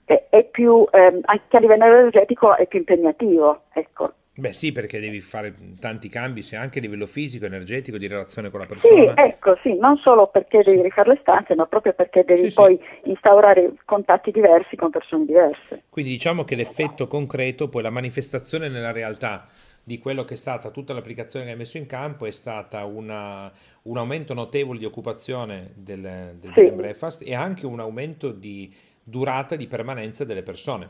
è, 0.05 0.45
più, 0.51 0.87
ehm, 0.91 1.21
anche 1.25 1.57
a 1.57 1.61
livello 1.61 1.85
energetico 1.85 2.57
è 2.57 2.67
più 2.67 2.79
impegnativo. 2.79 3.63
Ecco. 3.73 4.13
Beh 4.37 4.53
sì, 4.53 4.73
perché 4.73 4.99
devi 4.99 5.21
fare 5.21 5.55
tanti 5.81 6.09
cambi, 6.09 6.43
sia 6.43 6.61
anche 6.61 6.81
a 6.81 6.83
livello 6.83 7.07
fisico, 7.07 7.47
energetico, 7.47 7.99
di 7.99 8.09
relazione 8.09 8.51
con 8.51 8.59
la 8.59 8.67
persona. 8.67 9.01
Sì, 9.01 9.13
ecco, 9.15 9.57
sì, 9.63 9.77
non 9.79 9.97
solo 9.99 10.27
perché 10.27 10.61
devi 10.61 10.83
rifare 10.83 11.11
le 11.11 11.19
stanze, 11.21 11.55
ma 11.55 11.67
proprio 11.67 11.93
perché 11.93 12.25
devi 12.25 12.51
sì, 12.51 12.55
poi 12.55 12.77
sì. 12.77 13.11
instaurare 13.11 13.75
contatti 13.85 14.33
diversi 14.33 14.75
con 14.75 14.91
persone 14.91 15.25
diverse. 15.25 15.85
Quindi 15.89 16.11
diciamo 16.11 16.43
che 16.43 16.57
l'effetto 16.57 17.07
concreto, 17.07 17.69
poi 17.69 17.83
la 17.83 17.91
manifestazione 17.91 18.69
nella 18.69 18.91
realtà 18.91 19.47
di 19.85 19.99
quello 19.99 20.25
che 20.25 20.35
è 20.35 20.37
stata 20.37 20.71
tutta 20.71 20.95
l'applicazione 20.95 21.45
che 21.45 21.53
hai 21.53 21.59
messo 21.59 21.77
in 21.77 21.87
campo 21.87 22.27
è 22.27 22.31
stata 22.33 22.85
una, 22.87 23.53
un 23.83 23.99
aumento 23.99 24.35
notevole 24.35 24.79
di 24.81 24.85
occupazione 24.87 25.73
del, 25.75 26.37
del 26.41 26.73
breakfast 26.73 27.23
e 27.25 27.35
anche 27.35 27.67
un 27.67 27.79
aumento 27.79 28.33
di 28.33 28.75
durata 29.05 29.55
di 29.55 29.67
permanenza 29.67 30.25
delle 30.25 30.43
persone. 30.43 30.89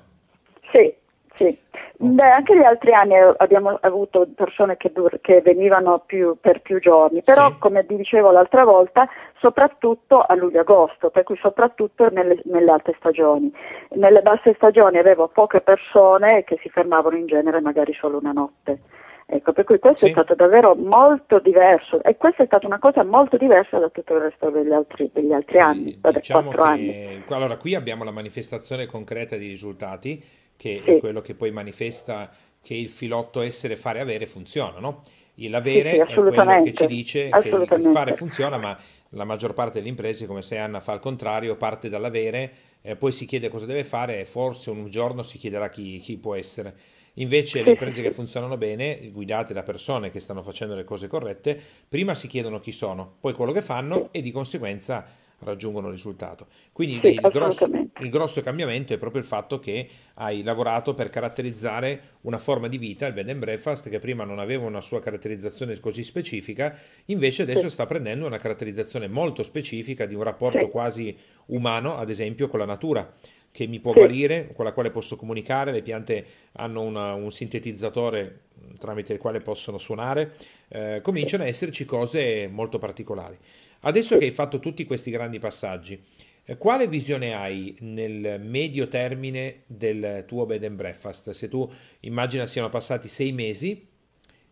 Sì, 0.70 0.94
sì. 1.34 1.58
Beh, 1.96 2.30
anche 2.30 2.56
gli 2.56 2.62
altri 2.62 2.92
anni 2.92 3.14
abbiamo 3.36 3.78
avuto 3.80 4.26
persone 4.34 4.76
che, 4.76 4.90
dur- 4.92 5.20
che 5.20 5.40
venivano 5.42 6.02
più, 6.04 6.36
per 6.40 6.60
più 6.60 6.80
giorni, 6.80 7.22
però 7.22 7.50
sì. 7.50 7.58
come 7.58 7.84
vi 7.84 7.96
dicevo 7.96 8.32
l'altra 8.32 8.64
volta, 8.64 9.08
soprattutto 9.38 10.20
a 10.20 10.34
luglio-agosto, 10.34 11.10
per 11.10 11.22
cui 11.22 11.36
soprattutto 11.36 12.08
nelle, 12.10 12.40
nelle, 12.44 12.70
alte 12.70 12.94
stagioni. 12.98 13.52
Nelle 13.90 14.22
basse 14.22 14.54
stagioni 14.54 14.98
avevo 14.98 15.28
poche 15.28 15.60
persone 15.60 16.42
che 16.42 16.58
si 16.62 16.68
fermavano 16.68 17.16
in 17.16 17.26
genere 17.26 17.60
magari 17.60 17.92
solo 17.94 18.18
una 18.18 18.32
notte. 18.32 18.80
Ecco, 19.26 19.52
per 19.52 19.64
cui 19.64 19.78
questo 19.78 20.04
sì. 20.04 20.10
è 20.10 20.12
stato 20.12 20.34
davvero 20.34 20.74
molto 20.74 21.38
diverso 21.38 22.02
e 22.02 22.16
questa 22.16 22.42
è 22.42 22.46
stata 22.46 22.66
una 22.66 22.78
cosa 22.78 23.04
molto 23.04 23.36
diversa 23.38 23.78
da 23.78 23.88
tutto 23.88 24.14
il 24.14 24.20
resto 24.20 24.50
degli 24.50 24.72
altri, 24.72 25.10
degli 25.12 25.32
altri 25.32 25.58
anni, 25.58 25.98
da 25.98 26.10
diciamo 26.12 26.50
quattro 26.50 26.62
anni. 26.62 27.24
Allora, 27.28 27.56
qui 27.56 27.74
abbiamo 27.74 28.04
la 28.04 28.10
manifestazione 28.10 28.86
concreta 28.86 29.36
di 29.36 29.46
risultati, 29.46 30.22
che 30.56 30.82
sì. 30.84 30.90
è 30.90 30.98
quello 30.98 31.22
che 31.22 31.34
poi 31.34 31.50
manifesta 31.50 32.30
che 32.60 32.74
il 32.74 32.88
filotto 32.88 33.40
essere, 33.40 33.76
fare, 33.76 34.00
avere 34.00 34.26
funziona, 34.26 34.78
no? 34.78 35.02
L'avere 35.36 35.90
sì, 35.90 35.96
sì, 35.96 36.12
è 36.12 36.14
quello 36.14 36.62
che 36.62 36.72
ci 36.72 36.86
dice 36.86 37.28
che 37.28 37.48
il 37.48 37.90
fare 37.92 38.14
funziona, 38.14 38.56
ma 38.56 38.78
la 39.10 39.24
maggior 39.24 39.52
parte 39.52 39.78
delle 39.78 39.88
imprese, 39.88 40.26
come 40.26 40.42
se 40.42 40.58
Anna 40.58 40.80
fa 40.80 40.92
al 40.92 41.00
contrario, 41.00 41.56
parte 41.56 41.88
dall'avere, 41.88 42.52
eh, 42.82 42.94
poi 42.94 43.10
si 43.10 43.26
chiede 43.26 43.48
cosa 43.48 43.66
deve 43.66 43.82
fare 43.82 44.20
e 44.20 44.24
forse 44.26 44.70
un 44.70 44.88
giorno 44.88 45.22
si 45.22 45.38
chiederà 45.38 45.68
chi, 45.68 45.98
chi 45.98 46.18
può 46.18 46.34
essere. 46.34 46.74
Invece 47.14 47.62
le 47.62 47.70
imprese 47.70 48.02
che 48.02 48.10
funzionano 48.10 48.56
bene, 48.56 49.10
guidate 49.12 49.52
da 49.52 49.62
persone 49.62 50.10
che 50.10 50.20
stanno 50.20 50.42
facendo 50.42 50.74
le 50.74 50.84
cose 50.84 51.06
corrette, 51.06 51.60
prima 51.88 52.14
si 52.14 52.26
chiedono 52.26 52.60
chi 52.60 52.72
sono, 52.72 53.16
poi 53.20 53.32
quello 53.32 53.52
che 53.52 53.62
fanno 53.62 54.08
e 54.10 54.20
di 54.20 54.32
conseguenza 54.32 55.06
raggiungono 55.40 55.88
il 55.88 55.92
risultato. 55.92 56.46
Quindi 56.72 56.98
sì, 57.00 57.14
il, 57.14 57.30
grosso, 57.30 57.66
il, 57.66 58.08
grosso, 58.08 58.40
cambiamento 58.40 58.94
è 58.94 58.98
proprio 58.98 59.20
il 59.20 59.26
fatto 59.26 59.60
che 59.60 59.88
hai 60.14 60.42
lavorato 60.42 60.94
per 60.94 61.10
caratterizzare 61.10 62.16
una 62.22 62.38
forma 62.38 62.66
di 62.66 62.78
vita, 62.78 63.06
il 63.06 63.12
bed 63.12 63.28
and 63.28 63.38
breakfast, 63.38 63.88
che 63.88 63.98
prima 63.98 64.24
non 64.24 64.38
aveva 64.38 64.66
una 64.66 64.80
sua 64.80 65.00
caratterizzazione 65.00 65.78
così 65.80 66.02
specifica, 66.02 66.76
invece 67.06 67.42
adesso 67.42 67.68
sì. 67.68 67.70
sta 67.70 67.86
prendendo 67.86 68.26
una 68.26 68.38
caratterizzazione 68.38 69.06
molto 69.06 69.42
specifica 69.42 70.06
di 70.06 70.14
un 70.14 70.22
rapporto 70.22 70.64
sì. 70.64 70.70
quasi 70.70 71.16
umano, 71.46 71.96
ad 71.96 72.10
esempio, 72.10 72.48
con 72.48 72.58
la 72.58 72.66
natura 72.66 73.14
che 73.54 73.68
mi 73.68 73.78
può 73.78 73.92
sì. 73.92 73.98
guarire, 73.98 74.50
con 74.52 74.64
la 74.64 74.72
quale 74.72 74.90
posso 74.90 75.14
comunicare, 75.14 75.70
le 75.70 75.82
piante 75.82 76.26
hanno 76.54 76.82
una, 76.82 77.14
un 77.14 77.30
sintetizzatore 77.30 78.40
tramite 78.80 79.12
il 79.12 79.20
quale 79.20 79.40
possono 79.40 79.78
suonare, 79.78 80.34
eh, 80.66 80.98
cominciano 81.04 81.44
a 81.44 81.46
esserci 81.46 81.84
cose 81.84 82.48
molto 82.48 82.78
particolari. 82.78 83.38
Adesso 83.82 84.18
che 84.18 84.24
hai 84.24 84.32
fatto 84.32 84.58
tutti 84.58 84.84
questi 84.84 85.12
grandi 85.12 85.38
passaggi, 85.38 86.02
Eh, 86.46 86.58
quale 86.58 86.88
visione 86.88 87.32
hai 87.32 87.74
nel 87.80 88.38
medio 88.38 88.86
termine 88.88 89.62
del 89.66 90.24
tuo 90.26 90.44
bed 90.46 90.64
and 90.64 90.76
breakfast? 90.76 91.30
Se 91.30 91.48
tu 91.48 91.70
immagina 92.00 92.46
siano 92.46 92.68
passati 92.68 93.08
sei 93.08 93.32
mesi, 93.32 93.86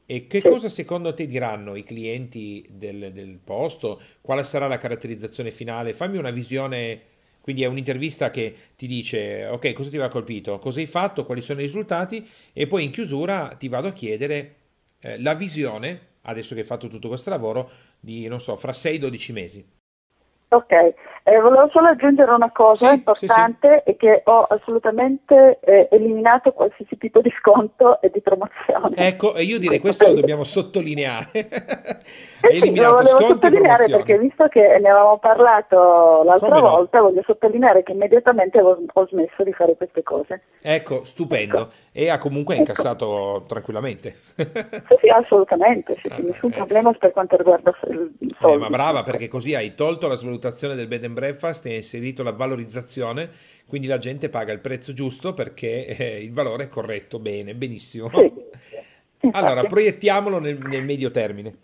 e 0.07 0.27
che 0.27 0.43
cosa 0.43 0.69
secondo 0.69 1.13
te 1.13 1.27
diranno 1.27 1.75
i 1.75 1.85
clienti 1.85 2.67
del, 2.71 3.13
del, 3.13 3.39
posto? 3.43 4.01
Quale 4.21 4.45
sarà 4.45 4.69
la 4.69 4.79
caratterizzazione 4.79 5.51
finale? 5.51 5.93
Fammi 5.93 6.19
una 6.19 6.31
visione, 6.31 7.01
quindi 7.43 7.65
è 7.65 7.67
un'intervista 7.67 8.31
che 8.31 8.55
ti 8.77 8.87
dice, 8.87 9.47
ok, 9.47 9.73
cosa 9.73 9.91
ti 9.91 9.97
aveva 9.97 10.11
colpito, 10.11 10.59
cosa 10.59 10.79
hai 10.79 10.87
fatto, 10.87 11.27
quali 11.27 11.43
sono 11.43 11.61
i 11.61 11.65
risultati? 11.65 12.27
E 12.53 12.67
poi 12.69 12.85
in 12.85 12.93
chiusura 12.93 13.57
ti 13.59 13.69
vado 13.69 13.89
a 13.89 13.93
chiedere 13.93 14.55
eh, 15.01 15.21
la 15.21 15.35
visione, 15.35 16.01
adesso 16.23 16.55
che 16.55 16.61
hai 16.61 16.67
fatto 16.67 16.87
tutto 16.87 17.09
questo 17.09 17.31
lavoro, 17.31 17.69
di, 17.99 18.29
non 18.29 18.41
so, 18.41 18.57
fra 18.57 18.71
6-12 18.71 19.33
mesi. 19.33 19.67
Ok, 20.49 20.95
eh, 21.25 21.39
volevo 21.39 21.69
solo 21.71 21.89
aggiungere 21.89 22.33
una 22.33 22.51
cosa 22.51 22.89
sì, 22.89 22.95
importante 22.95 23.69
sì, 23.69 23.83
sì. 23.85 23.91
e 23.91 23.97
che 23.97 24.23
ho 24.25 24.43
assolutamente 24.43 25.59
eh, 25.61 25.89
eliminato 25.93 26.53
qualsiasi 26.53 26.99
tipo 26.99 27.21
di 27.21 27.33
sconto 27.39 28.01
e 28.01 28.11
di 28.11 28.21
promozione. 28.21 28.97
Ecco, 28.97 29.35
e 29.35 29.45
io 29.45 29.59
direi 29.59 29.79
questo 29.79 30.09
lo 30.09 30.15
dobbiamo 30.15 30.45
sottolineare. 30.45 31.31
Eh 32.43 32.57
sì, 32.57 32.75
lo 32.75 32.95
volevo 32.95 33.21
sottolineare 33.21 33.89
perché 33.89 34.19
visto 34.19 34.49
che 34.49 34.61
ne 34.61 34.89
avevamo 34.89 35.19
parlato 35.19 36.23
l'altra 36.25 36.59
no? 36.59 36.61
volta, 36.61 37.01
voglio 37.01 37.23
sottolineare 37.25 37.85
che 37.85 37.93
immediatamente 37.93 38.61
ho, 38.61 38.83
ho, 38.93 39.07
smesso 39.07 39.45
di 39.45 39.53
fare 39.53 39.77
queste 39.77 40.03
cose. 40.03 40.43
Ecco, 40.61 41.05
stupendo. 41.05 41.61
Ecco. 41.61 41.73
E 41.93 42.11
ha 42.11 42.19
comunque 42.19 42.55
ecco. 42.55 42.63
incassato 42.63 43.45
tranquillamente. 43.47 44.17
sì, 44.35 44.45
sì, 45.01 45.09
assolutamente, 45.09 45.97
sì, 46.03 46.09
ah, 46.09 46.19
nessun 46.19 46.51
eh. 46.51 46.57
problema 46.57 46.93
per 46.95 47.13
quanto 47.13 47.37
riguarda 47.37 47.71
il 47.91 48.37
soldi. 48.39 48.55
Eh, 48.55 48.59
ma 48.59 48.69
brava, 48.69 49.05
perché 49.05 49.29
così 49.29 49.55
hai 49.55 49.77
tolto 49.77 50.09
la 50.09 50.17
svalutazione 50.17 50.75
del 50.75 50.89
bed 50.89 51.05
and 51.13 51.15
breakfast 51.15 51.67
e 51.67 51.71
hai 51.71 51.77
inserito 51.77 52.23
la 52.23 52.33
valorizzazione, 52.33 53.31
quindi 53.69 53.87
la 53.87 53.99
gente 53.99 54.29
paga 54.29 54.53
il 54.53 54.61
prezzo 54.61 54.93
giusto 54.93 55.35
perché 55.35 55.87
eh, 55.87 56.23
il 56.23 56.33
valore 56.33 56.65
è 56.65 56.69
corretto, 56.69 57.19
bene, 57.19 57.55
benissimo. 57.55 58.11
Sì. 58.11 59.31
Allora, 59.31 59.63
proiettiamolo 59.63 60.41
nel, 60.41 60.59
nel 60.59 60.83
medio 60.83 61.13
termine. 61.13 61.55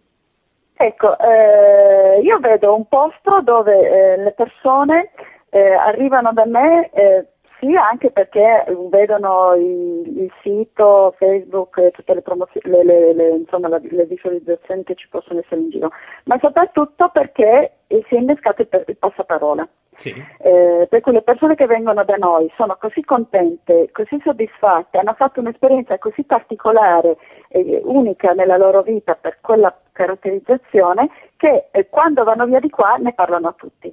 Ecco, 0.74 1.18
eh, 1.18 2.20
io 2.20 2.38
vedo 2.38 2.72
un 2.72 2.86
posto 2.86 3.40
dove 3.42 3.74
eh, 3.74 4.16
le 4.22 4.30
persone 4.30 5.10
eh, 5.48 5.72
arrivano 5.72 6.32
da 6.32 6.44
me 6.46 6.90
eh, 6.92 7.26
sì, 7.58 7.74
anche 7.74 8.10
perché 8.10 8.64
vedono 8.88 9.54
il, 9.54 10.18
il 10.18 10.32
sito, 10.42 11.14
Facebook, 11.18 11.78
e 11.78 11.90
tutte 11.90 12.14
le, 12.14 12.22
promozioni, 12.22 12.70
le, 12.70 12.84
le, 12.84 13.12
le, 13.14 13.28
insomma, 13.30 13.68
la, 13.68 13.80
le, 13.82 14.04
visualizzazioni 14.04 14.84
che 14.84 14.94
ci 14.94 15.08
possono 15.08 15.40
essere 15.40 15.60
in 15.60 15.70
giro, 15.70 15.90
ma 16.24 16.38
soprattutto 16.40 17.10
perché 17.12 17.78
si 17.88 18.14
è 18.14 18.18
innescato 18.18 18.62
il, 18.62 18.84
il 18.86 18.96
passaparola. 18.96 19.68
Sì. 19.90 20.14
Eh, 20.38 20.86
per 20.88 21.00
cui 21.00 21.12
le 21.12 21.22
persone 21.22 21.56
che 21.56 21.66
vengono 21.66 22.04
da 22.04 22.14
noi 22.14 22.48
sono 22.54 22.76
così 22.78 23.02
contente, 23.02 23.88
così 23.90 24.20
soddisfatte, 24.22 24.98
hanno 24.98 25.14
fatto 25.14 25.40
un'esperienza 25.40 25.98
così 25.98 26.22
particolare 26.22 27.16
e 27.48 27.80
unica 27.82 28.32
nella 28.32 28.56
loro 28.56 28.82
vita 28.82 29.16
per 29.16 29.38
quella 29.40 29.76
caratterizzazione 29.90 31.10
che 31.36 31.66
eh, 31.72 31.88
quando 31.88 32.22
vanno 32.22 32.46
via 32.46 32.60
di 32.60 32.70
qua 32.70 32.94
ne 32.96 33.12
parlano 33.12 33.48
a 33.48 33.54
tutti. 33.56 33.92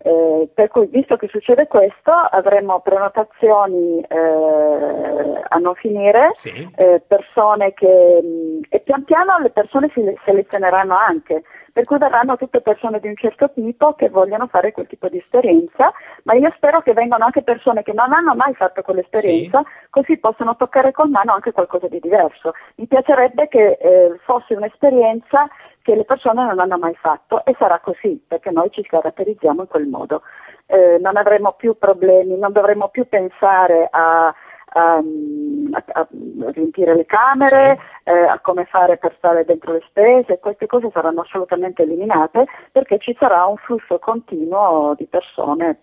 Eh, 0.00 0.48
per 0.54 0.68
cui, 0.68 0.86
visto 0.86 1.16
che 1.16 1.26
succede 1.28 1.66
questo, 1.66 2.10
avremo 2.10 2.80
prenotazioni 2.80 4.00
eh, 4.00 5.42
a 5.48 5.58
non 5.58 5.74
finire, 5.74 6.30
sì. 6.34 6.70
eh, 6.76 7.02
persone 7.06 7.74
che, 7.74 8.20
mh, 8.22 8.66
e 8.68 8.80
pian 8.80 9.02
piano 9.04 9.38
le 9.40 9.50
persone 9.50 9.90
si 9.92 10.02
selezioneranno 10.24 10.96
anche, 10.96 11.42
per 11.78 11.86
cui 11.86 11.98
verranno 11.98 12.36
tutte 12.36 12.60
persone 12.60 12.98
di 12.98 13.06
un 13.06 13.14
certo 13.14 13.52
tipo 13.52 13.94
che 13.94 14.08
vogliono 14.08 14.48
fare 14.48 14.72
quel 14.72 14.88
tipo 14.88 15.08
di 15.08 15.18
esperienza, 15.18 15.92
ma 16.24 16.34
io 16.34 16.52
spero 16.56 16.80
che 16.80 16.92
vengano 16.92 17.24
anche 17.24 17.42
persone 17.42 17.84
che 17.84 17.92
non 17.92 18.12
hanno 18.12 18.34
mai 18.34 18.52
fatto 18.54 18.82
quell'esperienza, 18.82 19.60
sì. 19.60 19.86
così 19.88 20.18
possono 20.18 20.56
toccare 20.56 20.90
con 20.90 21.10
mano 21.10 21.34
anche 21.34 21.52
qualcosa 21.52 21.86
di 21.86 22.00
diverso. 22.00 22.50
Mi 22.78 22.88
piacerebbe 22.88 23.46
che 23.46 23.78
eh, 23.80 24.18
fosse 24.24 24.54
un'esperienza 24.54 25.46
che 25.82 25.94
le 25.94 26.02
persone 26.02 26.44
non 26.46 26.58
hanno 26.58 26.78
mai 26.78 26.96
fatto 26.96 27.44
e 27.44 27.54
sarà 27.56 27.78
così 27.78 28.20
perché 28.26 28.50
noi 28.50 28.72
ci 28.72 28.82
caratterizziamo 28.82 29.60
in 29.60 29.68
quel 29.68 29.86
modo. 29.86 30.22
Eh, 30.66 30.98
non 31.00 31.16
avremo 31.16 31.52
più 31.52 31.78
problemi, 31.78 32.36
non 32.36 32.50
dovremo 32.50 32.88
più 32.88 33.08
pensare 33.08 33.86
a, 33.88 34.34
a, 34.72 34.96
a, 34.96 35.84
a 36.00 36.08
riempire 36.50 36.94
le 36.94 37.06
camere, 37.06 37.78
eh, 38.04 38.12
a 38.12 38.38
come 38.40 38.64
fare 38.66 38.96
per 38.96 39.14
stare 39.18 39.44
dentro 39.44 39.72
le 39.72 39.82
spese, 39.88 40.38
queste 40.38 40.66
cose 40.66 40.90
saranno 40.92 41.22
assolutamente 41.22 41.82
eliminate 41.82 42.46
perché 42.72 42.98
ci 42.98 43.16
sarà 43.18 43.44
un 43.46 43.56
flusso 43.56 43.98
continuo 43.98 44.94
di 44.96 45.06
persone 45.06 45.80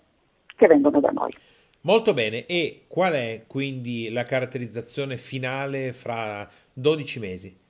che 0.56 0.68
vengono 0.68 1.00
da 1.00 1.10
noi. 1.10 1.34
Molto 1.82 2.14
bene, 2.16 2.48
e 2.48 2.86
qual 2.88 3.14
è 3.14 3.44
quindi 3.48 4.12
la 4.12 4.24
caratterizzazione 4.24 5.18
finale 5.18 5.94
fra 5.94 6.48
12 6.74 7.20
mesi? 7.20 7.65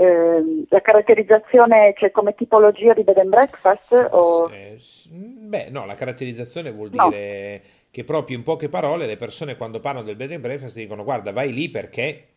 Eh, 0.00 0.64
la 0.70 0.80
caratterizzazione 0.80 1.92
c'è 1.92 2.10
come 2.10 2.34
tipologia 2.34 2.94
di 2.94 3.04
bed 3.04 3.18
and 3.18 3.28
breakfast? 3.28 4.08
O... 4.12 4.50
Eh, 4.50 4.78
beh, 5.10 5.68
no, 5.68 5.84
la 5.84 5.94
caratterizzazione 5.94 6.72
vuol 6.72 6.88
dire 6.88 7.02
no. 7.02 7.68
che 7.90 8.04
proprio 8.04 8.38
in 8.38 8.42
poche 8.42 8.70
parole 8.70 9.04
le 9.04 9.18
persone 9.18 9.58
quando 9.58 9.78
parlano 9.78 10.06
del 10.06 10.16
bed 10.16 10.32
and 10.32 10.40
breakfast 10.40 10.76
dicono 10.76 11.04
guarda 11.04 11.32
vai 11.32 11.52
lì 11.52 11.68
perché... 11.68 12.28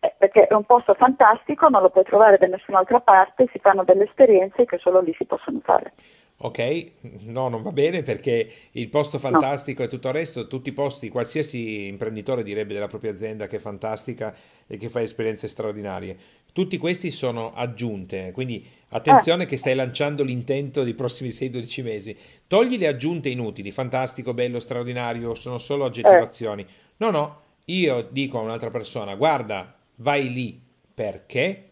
Eh, 0.00 0.14
perché 0.18 0.48
è 0.48 0.54
un 0.54 0.64
posto 0.64 0.94
fantastico, 0.94 1.68
non 1.68 1.82
lo 1.82 1.90
puoi 1.90 2.04
trovare 2.04 2.38
da 2.38 2.46
nessun'altra 2.48 3.00
parte, 3.00 3.48
si 3.52 3.60
fanno 3.60 3.84
delle 3.84 4.04
esperienze 4.04 4.64
che 4.64 4.78
solo 4.78 5.00
lì 5.00 5.14
si 5.16 5.26
possono 5.26 5.60
fare. 5.62 5.92
Ok, 6.40 6.92
no, 7.24 7.48
non 7.48 7.62
va 7.62 7.72
bene 7.72 8.02
perché 8.02 8.48
il 8.72 8.88
posto 8.90 9.18
fantastico 9.18 9.82
no. 9.82 9.88
e 9.88 9.90
tutto 9.90 10.06
il 10.06 10.14
resto, 10.14 10.46
tutti 10.46 10.68
i 10.68 10.72
posti, 10.72 11.08
qualsiasi 11.08 11.88
imprenditore 11.88 12.44
direbbe 12.44 12.74
della 12.74 12.86
propria 12.86 13.10
azienda 13.10 13.48
che 13.48 13.56
è 13.56 13.58
fantastica 13.58 14.32
e 14.68 14.76
che 14.76 14.88
fa 14.88 15.02
esperienze 15.02 15.48
straordinarie. 15.48 16.16
Tutti 16.52 16.78
questi 16.78 17.10
sono 17.10 17.52
aggiunte, 17.54 18.32
quindi 18.32 18.66
attenzione 18.88 19.44
ah. 19.44 19.46
che 19.46 19.56
stai 19.56 19.74
lanciando 19.74 20.24
l'intento 20.24 20.82
dei 20.82 20.94
prossimi 20.94 21.28
6-12 21.28 21.82
mesi. 21.82 22.16
Togli 22.46 22.78
le 22.78 22.88
aggiunte 22.88 23.28
inutili, 23.28 23.70
fantastico, 23.70 24.34
bello, 24.34 24.58
straordinario, 24.58 25.34
sono 25.34 25.58
solo 25.58 25.84
aggettivazioni. 25.84 26.62
Eh. 26.62 26.66
No, 26.96 27.10
no, 27.10 27.40
io 27.66 28.08
dico 28.10 28.38
a 28.38 28.42
un'altra 28.42 28.70
persona, 28.70 29.14
guarda, 29.14 29.74
vai 29.96 30.32
lì 30.32 30.60
perché? 30.92 31.64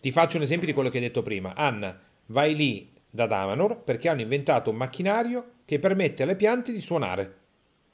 Ti 0.00 0.10
faccio 0.10 0.36
un 0.36 0.44
esempio 0.44 0.66
di 0.66 0.72
quello 0.72 0.88
che 0.88 0.98
hai 0.98 1.02
detto 1.02 1.22
prima. 1.22 1.54
Anna, 1.54 1.98
vai 2.26 2.54
lì 2.54 2.90
da 3.10 3.26
Damanor 3.26 3.82
perché 3.82 4.08
hanno 4.08 4.20
inventato 4.20 4.70
un 4.70 4.76
macchinario 4.76 5.52
che 5.64 5.78
permette 5.78 6.22
alle 6.22 6.36
piante 6.36 6.72
di 6.72 6.80
suonare. 6.80 7.34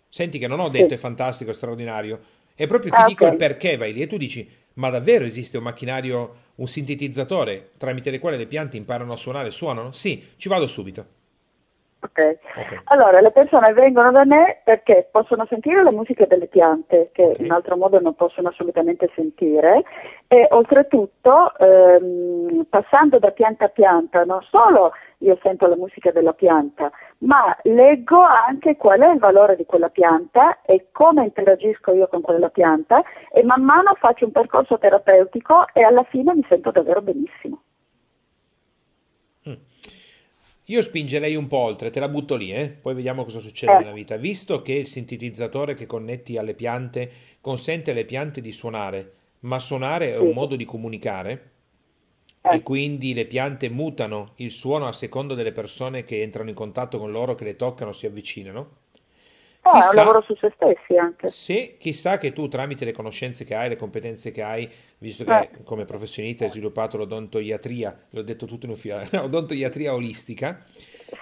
Senti 0.08 0.38
che 0.38 0.46
non 0.46 0.60
ho 0.60 0.68
detto 0.68 0.88
sì. 0.88 0.94
è 0.94 0.98
fantastico, 0.98 1.52
straordinario, 1.52 2.20
è 2.54 2.66
proprio 2.66 2.92
ti 2.92 3.00
ah, 3.00 3.06
dico 3.06 3.24
okay. 3.24 3.34
il 3.34 3.38
perché 3.38 3.76
vai 3.76 3.92
lì 3.94 4.02
e 4.02 4.06
tu 4.06 4.18
dici 4.18 4.46
ma 4.74 4.90
davvero 4.90 5.24
esiste 5.24 5.56
un 5.56 5.64
macchinario, 5.64 6.36
un 6.56 6.66
sintetizzatore 6.66 7.72
tramite 7.76 8.10
il 8.10 8.20
quale 8.20 8.36
le 8.36 8.46
piante 8.46 8.76
imparano 8.76 9.12
a 9.12 9.16
suonare 9.16 9.50
suonano? 9.50 9.92
Sì, 9.92 10.22
ci 10.36 10.48
vado 10.48 10.66
subito. 10.66 11.20
Okay. 12.04 12.36
ok. 12.56 12.80
Allora, 12.84 13.20
le 13.20 13.30
persone 13.30 13.72
vengono 13.72 14.10
da 14.10 14.24
me 14.24 14.60
perché 14.64 15.08
possono 15.10 15.46
sentire 15.46 15.82
la 15.84 15.92
musica 15.92 16.26
delle 16.26 16.48
piante, 16.48 17.10
che 17.12 17.22
okay. 17.22 17.44
in 17.44 17.52
altro 17.52 17.76
modo 17.76 18.00
non 18.00 18.14
possono 18.14 18.48
assolutamente 18.48 19.08
sentire, 19.14 19.84
e 20.26 20.48
oltretutto, 20.50 21.56
ehm, 21.56 22.66
passando 22.68 23.18
da 23.18 23.30
pianta 23.30 23.66
a 23.66 23.68
pianta, 23.68 24.24
non 24.24 24.42
solo 24.42 24.92
io 25.18 25.38
sento 25.42 25.66
la 25.66 25.76
musica 25.76 26.10
della 26.10 26.32
pianta, 26.32 26.90
ma 27.18 27.56
leggo 27.62 28.20
anche 28.20 28.76
qual 28.76 29.00
è 29.00 29.12
il 29.12 29.18
valore 29.18 29.54
di 29.56 29.64
quella 29.64 29.88
pianta 29.88 30.60
e 30.62 30.88
come 30.90 31.24
interagisco 31.24 31.92
io 31.92 32.08
con 32.08 32.20
quella 32.20 32.48
pianta 32.48 33.02
e 33.30 33.44
man 33.44 33.62
mano 33.62 33.94
faccio 33.94 34.24
un 34.24 34.32
percorso 34.32 34.78
terapeutico 34.78 35.66
e 35.72 35.82
alla 35.82 36.02
fine 36.04 36.34
mi 36.34 36.44
sento 36.48 36.72
davvero 36.72 37.00
benissimo. 37.00 37.62
Mm. 39.48 39.54
Io 40.66 40.80
spingerei 40.80 41.34
un 41.34 41.48
po' 41.48 41.56
oltre, 41.56 41.90
te 41.90 41.98
la 41.98 42.08
butto 42.08 42.36
lì, 42.36 42.52
eh? 42.52 42.70
poi 42.70 42.94
vediamo 42.94 43.24
cosa 43.24 43.40
succede 43.40 43.72
eh. 43.72 43.78
nella 43.78 43.92
vita. 43.92 44.16
Visto 44.16 44.62
che 44.62 44.74
il 44.74 44.86
sintetizzatore 44.86 45.74
che 45.74 45.86
connetti 45.86 46.36
alle 46.36 46.54
piante 46.54 47.10
consente 47.40 47.90
alle 47.90 48.04
piante 48.04 48.40
di 48.40 48.52
suonare, 48.52 49.12
ma 49.40 49.58
suonare 49.58 50.12
è 50.12 50.18
un 50.18 50.32
modo 50.32 50.54
di 50.54 50.64
comunicare, 50.64 51.50
e 52.40 52.56
eh. 52.56 52.62
quindi 52.62 53.12
le 53.14 53.26
piante 53.26 53.68
mutano 53.68 54.32
il 54.36 54.52
suono 54.52 54.86
a 54.86 54.92
seconda 54.92 55.34
delle 55.34 55.52
persone 55.52 56.04
che 56.04 56.22
entrano 56.22 56.48
in 56.48 56.54
contatto 56.54 56.98
con 56.98 57.10
loro, 57.10 57.34
che 57.34 57.44
le 57.44 57.56
toccano, 57.56 57.90
si 57.92 58.06
avvicinano. 58.06 58.80
Oh, 59.64 59.74
chissà, 59.74 59.86
è 59.86 59.90
un 59.90 59.96
lavoro 59.96 60.22
su 60.22 60.34
se 60.34 60.52
stessi 60.56 60.96
anche. 60.96 61.28
Sì, 61.28 61.76
chissà 61.78 62.18
che 62.18 62.32
tu 62.32 62.48
tramite 62.48 62.84
le 62.84 62.90
conoscenze 62.90 63.44
che 63.44 63.54
hai, 63.54 63.68
le 63.68 63.76
competenze 63.76 64.32
che 64.32 64.42
hai, 64.42 64.68
visto 64.98 65.22
che 65.22 65.38
eh. 65.38 65.50
come 65.62 65.84
professionista 65.84 66.44
hai 66.44 66.50
sviluppato 66.50 66.96
l'odontoiatria, 66.96 68.06
l'ho 68.10 68.22
detto 68.22 68.46
tutto 68.46 68.66
in 68.66 68.72
un 68.72 68.78
filo, 68.78 69.00
l'odontoiatria 69.10 69.94
olistica, 69.94 70.64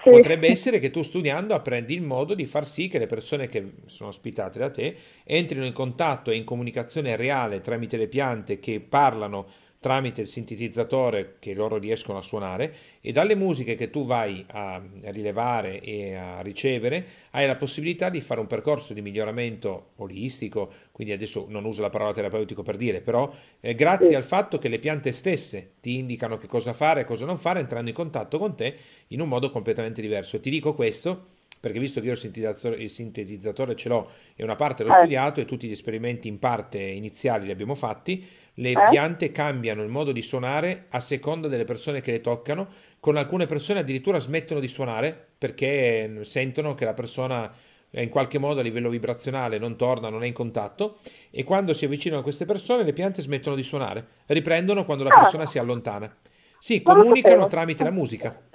sì. 0.01 0.09
potrebbe 0.09 0.47
essere 0.47 0.79
che 0.79 0.89
tu 0.89 1.03
studiando 1.03 1.53
apprendi 1.53 1.93
il 1.93 2.01
modo 2.01 2.33
di 2.33 2.47
far 2.47 2.65
sì 2.65 2.87
che 2.87 2.97
le 2.97 3.05
persone 3.05 3.47
che 3.47 3.73
sono 3.85 4.09
ospitate 4.09 4.57
da 4.57 4.71
te 4.71 4.95
entrino 5.23 5.63
in 5.63 5.73
contatto 5.73 6.31
e 6.31 6.35
in 6.35 6.43
comunicazione 6.43 7.15
reale 7.15 7.61
tramite 7.61 7.95
le 7.95 8.07
piante 8.07 8.59
che 8.59 8.79
parlano 8.79 9.45
tramite 9.81 10.21
il 10.21 10.27
sintetizzatore 10.27 11.37
che 11.39 11.55
loro 11.55 11.77
riescono 11.77 12.19
a 12.19 12.21
suonare 12.21 12.73
e 13.01 13.11
dalle 13.11 13.33
musiche 13.33 13.73
che 13.73 13.89
tu 13.89 14.05
vai 14.05 14.45
a 14.51 14.79
rilevare 15.05 15.81
e 15.81 16.13
a 16.13 16.39
ricevere 16.41 17.03
hai 17.31 17.47
la 17.47 17.55
possibilità 17.55 18.11
di 18.11 18.21
fare 18.21 18.39
un 18.39 18.45
percorso 18.45 18.93
di 18.93 19.01
miglioramento 19.01 19.93
olistico, 19.95 20.71
quindi 20.91 21.13
adesso 21.13 21.47
non 21.49 21.65
uso 21.65 21.81
la 21.81 21.89
parola 21.89 22.13
terapeutico 22.13 22.61
per 22.61 22.77
dire, 22.77 23.01
però 23.01 23.33
eh, 23.59 23.73
grazie 23.73 24.15
al 24.15 24.23
fatto 24.23 24.59
che 24.59 24.69
le 24.69 24.77
piante 24.77 25.11
stesse 25.11 25.71
ti 25.81 25.97
indicano 25.97 26.37
che 26.37 26.45
cosa 26.45 26.73
fare 26.73 27.01
e 27.01 27.05
cosa 27.05 27.25
non 27.25 27.39
fare 27.39 27.59
entrando 27.59 27.89
in 27.89 27.95
contatto 27.95 28.37
con 28.37 28.55
te 28.55 28.75
in 29.07 29.19
un 29.19 29.27
modo 29.27 29.49
completamente 29.49 29.99
diverso. 29.99 30.39
Ti 30.39 30.51
dico 30.51 30.75
questo 30.75 31.30
perché 31.61 31.77
visto 31.77 32.01
che 32.01 32.07
io 32.07 32.13
il 32.13 32.89
sintetizzatore, 32.89 33.75
ce 33.75 33.87
l'ho 33.87 34.09
e 34.35 34.43
una 34.43 34.55
parte 34.55 34.83
l'ho 34.83 34.91
eh. 34.91 34.97
studiato 34.97 35.39
e 35.39 35.45
tutti 35.45 35.67
gli 35.67 35.71
esperimenti 35.71 36.27
in 36.27 36.39
parte 36.39 36.79
iniziali 36.79 37.45
li 37.45 37.51
abbiamo 37.51 37.75
fatti, 37.75 38.27
le 38.55 38.71
eh. 38.71 38.89
piante 38.89 39.31
cambiano 39.31 39.83
il 39.83 39.89
modo 39.89 40.11
di 40.11 40.23
suonare 40.23 40.87
a 40.89 40.99
seconda 40.99 41.47
delle 41.47 41.63
persone 41.63 42.01
che 42.01 42.11
le 42.11 42.21
toccano, 42.21 42.67
con 42.99 43.15
alcune 43.15 43.45
persone 43.45 43.79
addirittura 43.79 44.17
smettono 44.17 44.59
di 44.59 44.67
suonare 44.67 45.27
perché 45.37 46.21
sentono 46.23 46.73
che 46.73 46.83
la 46.83 46.95
persona 46.95 47.53
in 47.91 48.09
qualche 48.09 48.39
modo 48.39 48.61
a 48.61 48.63
livello 48.63 48.89
vibrazionale 48.89 49.59
non 49.59 49.75
torna, 49.75 50.09
non 50.09 50.23
è 50.23 50.27
in 50.27 50.33
contatto 50.33 50.99
e 51.29 51.43
quando 51.43 51.73
si 51.73 51.85
avvicinano 51.85 52.21
a 52.21 52.23
queste 52.23 52.45
persone 52.45 52.83
le 52.83 52.93
piante 52.93 53.21
smettono 53.21 53.55
di 53.55 53.63
suonare, 53.63 54.07
riprendono 54.27 54.83
quando 54.83 55.03
la 55.03 55.13
ah. 55.13 55.21
persona 55.21 55.45
si 55.45 55.59
allontana. 55.59 56.11
Si 56.57 56.81
comunicano 56.81 57.47
tramite 57.47 57.83
la 57.83 57.91
musica. 57.91 58.49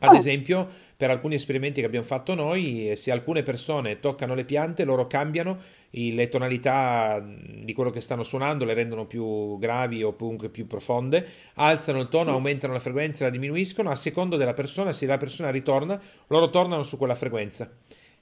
Ad 0.00 0.14
oh. 0.14 0.16
esempio, 0.16 0.68
per 0.96 1.10
alcuni 1.10 1.34
esperimenti 1.34 1.80
che 1.80 1.86
abbiamo 1.86 2.06
fatto 2.06 2.34
noi, 2.34 2.92
se 2.96 3.10
alcune 3.10 3.42
persone 3.42 4.00
toccano 4.00 4.34
le 4.34 4.44
piante, 4.44 4.84
loro 4.84 5.06
cambiano 5.06 5.58
le 5.90 6.28
tonalità 6.28 7.24
di 7.24 7.72
quello 7.72 7.90
che 7.90 8.00
stanno 8.00 8.22
suonando, 8.22 8.64
le 8.64 8.74
rendono 8.74 9.06
più 9.06 9.58
gravi 9.58 10.02
o 10.02 10.14
comunque 10.14 10.50
più 10.50 10.66
profonde, 10.66 11.26
alzano 11.54 12.00
il 12.00 12.08
tono, 12.08 12.32
aumentano 12.32 12.72
la 12.72 12.80
frequenza, 12.80 13.24
la 13.24 13.30
diminuiscono, 13.30 13.90
a 13.90 13.96
seconda 13.96 14.36
della 14.36 14.54
persona, 14.54 14.92
se 14.92 15.06
la 15.06 15.16
persona 15.16 15.50
ritorna, 15.50 16.00
loro 16.26 16.50
tornano 16.50 16.82
su 16.82 16.96
quella 16.96 17.14
frequenza. 17.14 17.70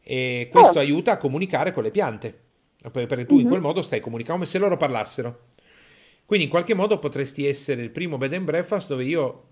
E 0.00 0.48
questo 0.50 0.78
oh. 0.78 0.80
aiuta 0.80 1.12
a 1.12 1.16
comunicare 1.16 1.72
con 1.72 1.82
le 1.82 1.90
piante, 1.90 2.38
perché 2.92 3.26
tu 3.26 3.34
mm-hmm. 3.34 3.42
in 3.42 3.48
quel 3.48 3.60
modo 3.60 3.82
stai 3.82 4.00
comunicando 4.00 4.40
come 4.40 4.50
se 4.50 4.58
loro 4.58 4.76
parlassero. 4.76 5.46
Quindi 6.24 6.46
in 6.46 6.50
qualche 6.50 6.74
modo 6.74 6.98
potresti 6.98 7.46
essere 7.46 7.82
il 7.82 7.90
primo 7.90 8.16
bed 8.16 8.34
and 8.34 8.44
breakfast 8.44 8.88
dove 8.88 9.04
io 9.04 9.44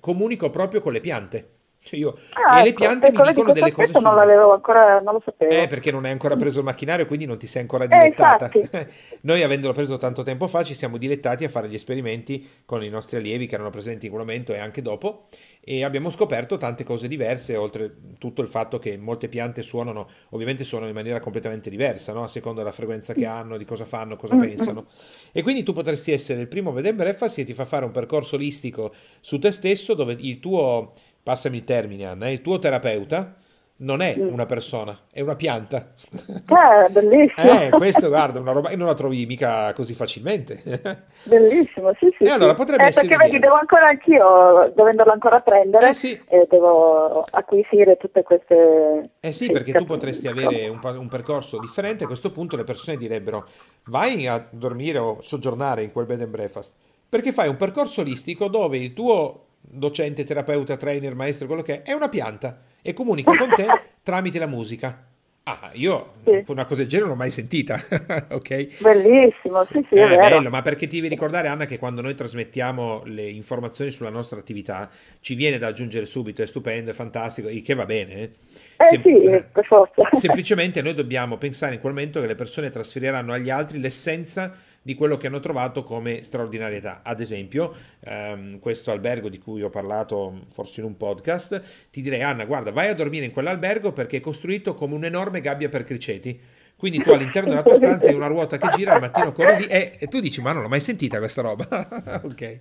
comunico 0.00 0.50
proprio 0.50 0.80
con 0.80 0.92
le 0.92 1.00
piante. 1.00 1.50
Cioè 1.84 1.98
io, 1.98 2.16
ah, 2.32 2.56
e 2.56 2.60
ecco, 2.60 2.64
le 2.64 2.72
piante 2.72 3.10
mi 3.12 3.28
dicono 3.28 3.52
delle 3.52 3.70
cose 3.70 3.92
su... 3.92 4.00
non 4.00 4.14
l'avevo 4.14 4.54
ancora, 4.54 5.00
non 5.00 5.12
lo 5.12 5.22
sapevo. 5.22 5.52
Eh, 5.52 5.66
perché 5.66 5.90
non 5.92 6.06
hai 6.06 6.12
ancora 6.12 6.34
preso 6.34 6.60
il 6.60 6.64
macchinario, 6.64 7.04
quindi 7.04 7.26
non 7.26 7.36
ti 7.36 7.46
sei 7.46 7.60
ancora 7.60 7.84
dilettata. 7.84 8.48
Eh, 8.48 8.86
Noi, 9.20 9.42
avendolo 9.42 9.74
preso 9.74 9.98
tanto 9.98 10.22
tempo 10.22 10.46
fa, 10.46 10.64
ci 10.64 10.72
siamo 10.72 10.96
dilettati 10.96 11.44
a 11.44 11.50
fare 11.50 11.68
gli 11.68 11.74
esperimenti 11.74 12.62
con 12.64 12.82
i 12.82 12.88
nostri 12.88 13.18
allievi 13.18 13.46
che 13.46 13.56
erano 13.56 13.68
presenti 13.68 14.06
in 14.06 14.12
quel 14.12 14.24
momento 14.24 14.54
e 14.54 14.58
anche 14.60 14.80
dopo, 14.80 15.28
e 15.60 15.84
abbiamo 15.84 16.08
scoperto 16.08 16.56
tante 16.56 16.84
cose 16.84 17.06
diverse, 17.06 17.54
oltre 17.54 17.94
tutto 18.18 18.40
il 18.40 18.48
fatto 18.48 18.78
che 18.78 18.96
molte 18.96 19.28
piante 19.28 19.62
suonano, 19.62 20.08
ovviamente 20.30 20.64
suonano 20.64 20.88
in 20.88 20.96
maniera 20.96 21.20
completamente 21.20 21.68
diversa, 21.68 22.14
no? 22.14 22.24
a 22.24 22.28
seconda 22.28 22.60
della 22.60 22.72
frequenza 22.72 23.12
che 23.12 23.26
hanno, 23.26 23.58
di 23.58 23.66
cosa 23.66 23.84
fanno, 23.84 24.16
cosa 24.16 24.36
mm-hmm. 24.36 24.48
pensano. 24.48 24.86
E 25.32 25.42
quindi 25.42 25.62
tu 25.62 25.74
potresti 25.74 26.12
essere 26.12 26.40
il 26.40 26.48
primo 26.48 26.72
bed 26.72 26.86
and 26.86 26.96
breakfast 26.96 27.36
che 27.36 27.44
ti 27.44 27.52
fa 27.52 27.66
fare 27.66 27.84
un 27.84 27.90
percorso 27.90 28.36
olistico 28.36 28.94
su 29.20 29.38
te 29.38 29.52
stesso, 29.52 29.92
dove 29.92 30.16
il 30.18 30.40
tuo 30.40 30.94
passami 31.24 31.56
il 31.56 31.64
termine 31.64 32.04
Anna, 32.04 32.30
il 32.30 32.42
tuo 32.42 32.60
terapeuta 32.60 33.34
non 33.76 34.00
è 34.02 34.14
una 34.16 34.46
persona, 34.46 34.96
è 35.10 35.20
una 35.20 35.34
pianta. 35.34 35.88
Eh, 36.12 36.90
bellissimo. 36.90 37.60
Eh, 37.60 37.70
questo 37.70 38.06
guarda, 38.06 38.38
una 38.38 38.52
roba 38.52 38.68
che 38.68 38.76
non 38.76 38.86
la 38.86 38.94
trovi 38.94 39.26
mica 39.26 39.72
così 39.72 39.94
facilmente. 39.94 40.62
Bellissimo, 41.24 41.92
sì, 41.98 42.14
sì. 42.16 42.24
E 42.24 42.30
allora 42.30 42.54
potrebbe 42.54 42.84
eh, 42.84 42.86
essere... 42.86 43.08
Perché 43.08 43.24
vedi, 43.24 43.38
devo 43.40 43.54
ancora 43.54 43.88
anch'io, 43.88 44.72
dovendolo 44.76 45.10
ancora 45.10 45.40
prendere, 45.40 45.88
eh, 45.88 45.94
sì. 45.94 46.12
eh, 46.28 46.46
devo 46.48 47.22
acquisire 47.22 47.96
tutte 47.96 48.22
queste... 48.22 49.10
Eh 49.18 49.32
sì, 49.32 49.50
perché 49.50 49.72
tu 49.72 49.84
potresti 49.84 50.28
avere 50.28 50.68
un, 50.68 50.78
un, 50.82 51.08
percorso 51.08 51.58
differente, 51.58 52.04
a 52.04 52.06
questo 52.06 52.30
punto 52.30 52.56
le 52.56 52.64
persone 52.64 52.96
direbbero 52.96 53.46
vai 53.86 54.28
a 54.28 54.46
dormire 54.50 54.98
o 54.98 55.20
soggiornare 55.20 55.82
in 55.82 55.90
quel 55.90 56.06
bed 56.06 56.20
and 56.20 56.30
breakfast, 56.30 56.74
perché 57.08 57.32
fai 57.32 57.48
un 57.48 57.56
percorso 57.56 58.02
olistico 58.02 58.48
dove 58.48 58.78
il 58.78 58.92
tuo 58.92 59.44
docente, 59.66 60.24
terapeuta, 60.24 60.76
trainer, 60.76 61.14
maestro, 61.14 61.46
quello 61.46 61.62
che 61.62 61.82
è, 61.82 61.90
è 61.90 61.92
una 61.92 62.08
pianta 62.08 62.60
e 62.82 62.92
comunica 62.92 63.34
con 63.36 63.52
te 63.54 63.66
tramite 64.02 64.38
la 64.38 64.46
musica. 64.46 65.08
Ah, 65.46 65.68
io 65.74 66.14
sì. 66.24 66.42
una 66.46 66.64
cosa 66.64 66.80
del 66.80 66.88
genere 66.88 67.08
non 67.08 67.16
l'ho 67.16 67.22
mai 67.22 67.30
sentita, 67.30 67.78
ok? 68.32 68.80
Bellissimo, 68.80 69.62
sì, 69.64 69.86
sì, 69.90 69.96
è, 69.96 70.08
è 70.08 70.16
bello, 70.16 70.48
ma 70.48 70.62
perché 70.62 70.86
ti 70.86 70.96
devi 70.96 71.08
ricordare, 71.08 71.48
Anna, 71.48 71.66
che 71.66 71.78
quando 71.78 72.00
noi 72.00 72.14
trasmettiamo 72.14 73.02
le 73.04 73.28
informazioni 73.28 73.90
sulla 73.90 74.08
nostra 74.08 74.38
attività, 74.38 74.88
ci 75.20 75.34
viene 75.34 75.58
da 75.58 75.66
aggiungere 75.66 76.06
subito, 76.06 76.40
è 76.40 76.46
stupendo, 76.46 76.92
è 76.92 76.94
fantastico, 76.94 77.50
il 77.50 77.60
che 77.60 77.74
va 77.74 77.84
bene. 77.84 78.14
Eh, 78.14 78.30
eh 78.78 78.84
Sem- 78.86 79.02
sì, 79.02 79.44
per 79.52 79.66
forza. 79.66 80.08
Semplicemente 80.12 80.80
noi 80.80 80.94
dobbiamo 80.94 81.36
pensare 81.36 81.74
in 81.74 81.80
quel 81.80 81.92
momento 81.92 82.22
che 82.22 82.26
le 82.26 82.36
persone 82.36 82.70
trasferiranno 82.70 83.34
agli 83.34 83.50
altri 83.50 83.80
l'essenza 83.80 84.50
di 84.84 84.94
quello 84.94 85.16
che 85.16 85.28
hanno 85.28 85.40
trovato 85.40 85.82
come 85.82 86.22
straordinarietà. 86.22 87.00
Ad 87.02 87.20
esempio, 87.22 87.74
ehm, 88.00 88.58
questo 88.58 88.90
albergo 88.90 89.30
di 89.30 89.38
cui 89.38 89.62
ho 89.62 89.70
parlato 89.70 90.42
forse 90.52 90.80
in 90.80 90.86
un 90.86 90.98
podcast, 90.98 91.88
ti 91.90 92.02
direi 92.02 92.22
Anna, 92.22 92.44
guarda, 92.44 92.70
vai 92.70 92.88
a 92.88 92.94
dormire 92.94 93.24
in 93.24 93.32
quell'albergo 93.32 93.92
perché 93.92 94.18
è 94.18 94.20
costruito 94.20 94.74
come 94.74 94.94
un'enorme 94.94 95.40
gabbia 95.40 95.70
per 95.70 95.84
criceti. 95.84 96.38
Quindi 96.76 97.02
tu 97.02 97.10
all'interno 97.10 97.48
della 97.48 97.62
tua 97.62 97.76
stanza 97.76 98.08
hai 98.08 98.14
una 98.14 98.26
ruota 98.26 98.58
che 98.58 98.68
gira, 98.76 98.92
al 98.92 99.00
mattino 99.00 99.32
corri 99.32 99.62
lì 99.62 99.66
e, 99.66 99.96
e 99.98 100.06
tu 100.06 100.20
dici 100.20 100.42
ma 100.42 100.52
non 100.52 100.60
l'ho 100.60 100.68
mai 100.68 100.80
sentita 100.80 101.18
questa 101.18 101.40
roba. 101.40 101.66
ok. 102.22 102.60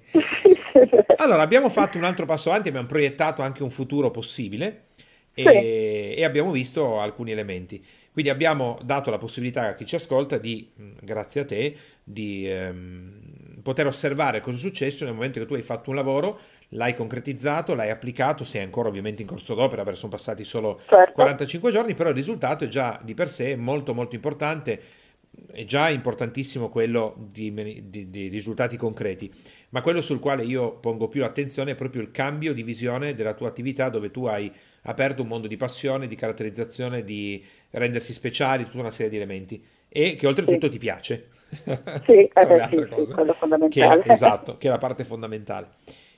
Allora 1.18 1.42
abbiamo 1.42 1.70
fatto 1.70 1.98
un 1.98 2.06
altro 2.06 2.26
passo 2.26 2.50
avanti, 2.50 2.70
abbiamo 2.70 2.88
proiettato 2.88 3.42
anche 3.42 3.64
un 3.64 3.70
futuro 3.70 4.12
possibile 4.12 4.92
e, 5.34 5.44
sì. 5.44 6.20
e 6.20 6.24
abbiamo 6.24 6.52
visto 6.52 7.00
alcuni 7.00 7.32
elementi. 7.32 7.84
Quindi 8.12 8.30
abbiamo 8.30 8.78
dato 8.84 9.10
la 9.10 9.18
possibilità 9.18 9.70
a 9.70 9.74
chi 9.76 9.86
ci 9.86 9.96
ascolta 9.96 10.38
di, 10.38 10.70
grazie 11.02 11.42
a 11.42 11.46
te, 11.46 11.76
di 12.04 12.48
ehm, 12.48 13.62
poter 13.64 13.88
osservare 13.88 14.40
cosa 14.40 14.58
è 14.58 14.60
successo 14.60 15.04
nel 15.06 15.16
momento 15.16 15.40
che 15.40 15.48
tu 15.48 15.56
hai 15.56 15.64
fatto 15.64 15.90
un 15.90 15.96
lavoro, 15.96 16.40
l'hai 16.70 16.94
concretizzato, 16.94 17.74
l'hai 17.74 17.90
applicato, 17.90 18.44
sei 18.44 18.62
ancora 18.62 18.90
ovviamente 18.90 19.24
in 19.24 19.28
corso 19.28 19.56
d'opera 19.56 19.84
perché 19.84 19.98
sono 19.98 20.12
passati 20.12 20.44
solo 20.44 20.82
certo. 20.88 21.14
45 21.14 21.72
giorni, 21.72 21.94
però 21.96 22.10
il 22.10 22.16
risultato 22.16 22.66
è 22.66 22.68
già 22.68 23.00
di 23.04 23.16
per 23.16 23.30
sé 23.30 23.56
molto 23.56 23.96
molto 23.96 24.14
importante 24.14 24.80
è 25.52 25.66
già 25.66 25.90
importantissimo 25.90 26.70
quello 26.70 27.16
di, 27.32 27.54
di, 27.90 28.10
di, 28.10 28.28
risultati 28.28 28.78
concreti, 28.78 29.32
ma 29.70 29.82
quello 29.82 30.02
sul 30.02 30.20
quale 30.20 30.44
io 30.44 30.74
pongo 30.74 31.08
più 31.08 31.24
attenzione 31.24 31.72
è 31.72 31.76
proprio 31.76 32.02
il 32.02 32.12
cambio 32.12 32.54
di 32.54 32.64
visione 32.64 33.14
della 33.14 33.34
tua 33.34 33.48
attività 33.48 33.90
dove 33.90 34.12
tu 34.12 34.26
hai 34.26 34.52
aperto 34.84 35.22
un 35.22 35.28
mondo 35.28 35.48
di 35.48 35.58
passione, 35.58 36.08
di 36.08 36.16
caratterizzazione, 36.16 37.04
di 37.04 37.44
rendersi 37.72 38.14
speciali, 38.14 38.66
tutta 38.66 38.80
una 38.80 38.92
serie 38.92 39.12
di 39.12 39.18
elementi 39.18 39.64
e 39.90 40.16
che 40.16 40.28
oltretutto 40.28 40.66
sì. 40.66 40.72
ti 40.72 40.78
piace. 40.80 41.28
Sì, 41.50 42.12
eh, 42.12 42.30
sì, 42.70 42.88
cose, 42.90 43.06
sì 43.06 43.34
fondamentale. 43.34 44.02
Che, 44.02 44.12
esatto, 44.12 44.58
che 44.58 44.68
è 44.68 44.72
la 44.72 44.80
parte 44.80 45.04
fondamentale. 45.04 45.70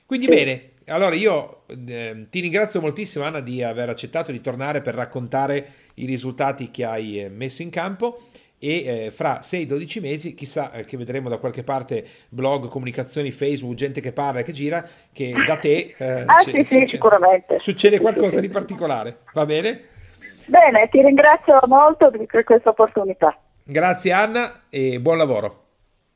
Quindi 0.06 0.26
sì. 0.26 0.32
bene, 0.32 0.70
allora 0.86 1.14
io 1.14 1.64
eh, 1.66 2.26
ti 2.30 2.40
ringrazio 2.40 2.80
moltissimo 2.80 3.24
Anna 3.24 3.40
di 3.40 3.62
aver 3.62 3.90
accettato 3.90 4.32
di 4.32 4.40
tornare 4.40 4.80
per 4.80 4.94
raccontare 4.94 5.68
i 5.94 6.06
risultati 6.06 6.70
che 6.70 6.84
hai 6.84 7.20
eh, 7.20 7.28
messo 7.28 7.62
in 7.62 7.70
campo 7.70 8.28
e 8.58 9.06
eh, 9.06 9.10
fra 9.10 9.40
6-12 9.40 10.00
mesi 10.00 10.34
chissà 10.34 10.70
eh, 10.72 10.84
che 10.84 10.96
vedremo 10.96 11.28
da 11.28 11.38
qualche 11.38 11.62
parte 11.62 12.04
blog, 12.28 12.68
comunicazioni, 12.68 13.30
Facebook, 13.30 13.74
gente 13.74 14.00
che 14.00 14.12
parla 14.12 14.40
e 14.40 14.44
che 14.44 14.52
gira, 14.52 14.84
che 15.12 15.32
da 15.46 15.56
te 15.56 15.94
eh, 15.96 16.24
ah, 16.26 16.38
sì, 16.40 16.64
sì, 16.64 16.86
sicuramente. 16.86 17.58
succede 17.58 18.00
qualcosa 18.00 18.40
di 18.40 18.48
particolare, 18.48 19.18
va 19.32 19.44
bene? 19.44 19.88
Bene, 20.46 20.88
ti 20.88 21.02
ringrazio 21.02 21.58
molto 21.66 22.10
per 22.10 22.44
questa 22.44 22.70
opportunità. 22.70 23.36
Grazie 23.62 24.12
Anna 24.12 24.62
e 24.70 25.00
buon 25.00 25.18
lavoro. 25.18 25.64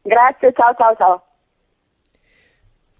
Grazie, 0.02 0.52
ciao 0.52 0.74
ciao 0.76 0.94
ciao. 0.96 1.24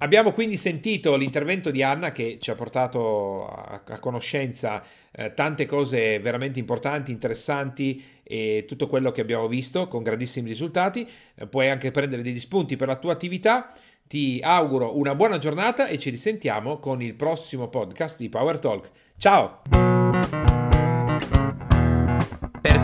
Abbiamo 0.02 0.32
quindi 0.32 0.56
sentito 0.56 1.14
l'intervento 1.14 1.70
di 1.70 1.82
Anna 1.82 2.10
che 2.10 2.38
ci 2.40 2.50
ha 2.50 2.54
portato 2.54 3.46
a, 3.46 3.82
a 3.86 3.98
conoscenza 3.98 4.82
eh, 5.12 5.34
tante 5.34 5.66
cose 5.66 6.18
veramente 6.20 6.58
importanti, 6.58 7.12
interessanti 7.12 8.02
e 8.30 8.64
tutto 8.68 8.86
quello 8.86 9.10
che 9.10 9.20
abbiamo 9.20 9.48
visto 9.48 9.88
con 9.88 10.04
grandissimi 10.04 10.48
risultati. 10.48 11.06
Eh, 11.34 11.48
puoi 11.48 11.68
anche 11.68 11.90
prendere 11.90 12.22
degli 12.22 12.38
spunti 12.38 12.76
per 12.76 12.86
la 12.86 12.96
tua 12.96 13.12
attività. 13.12 13.72
Ti 14.06 14.40
auguro 14.42 14.96
una 14.96 15.14
buona 15.16 15.38
giornata 15.38 15.88
e 15.88 15.98
ci 15.98 16.10
risentiamo 16.10 16.78
con 16.78 17.02
il 17.02 17.14
prossimo 17.14 17.68
podcast 17.68 18.18
di 18.18 18.28
Power 18.28 18.58
Talk. 18.60 18.90
Ciao! 19.16 20.49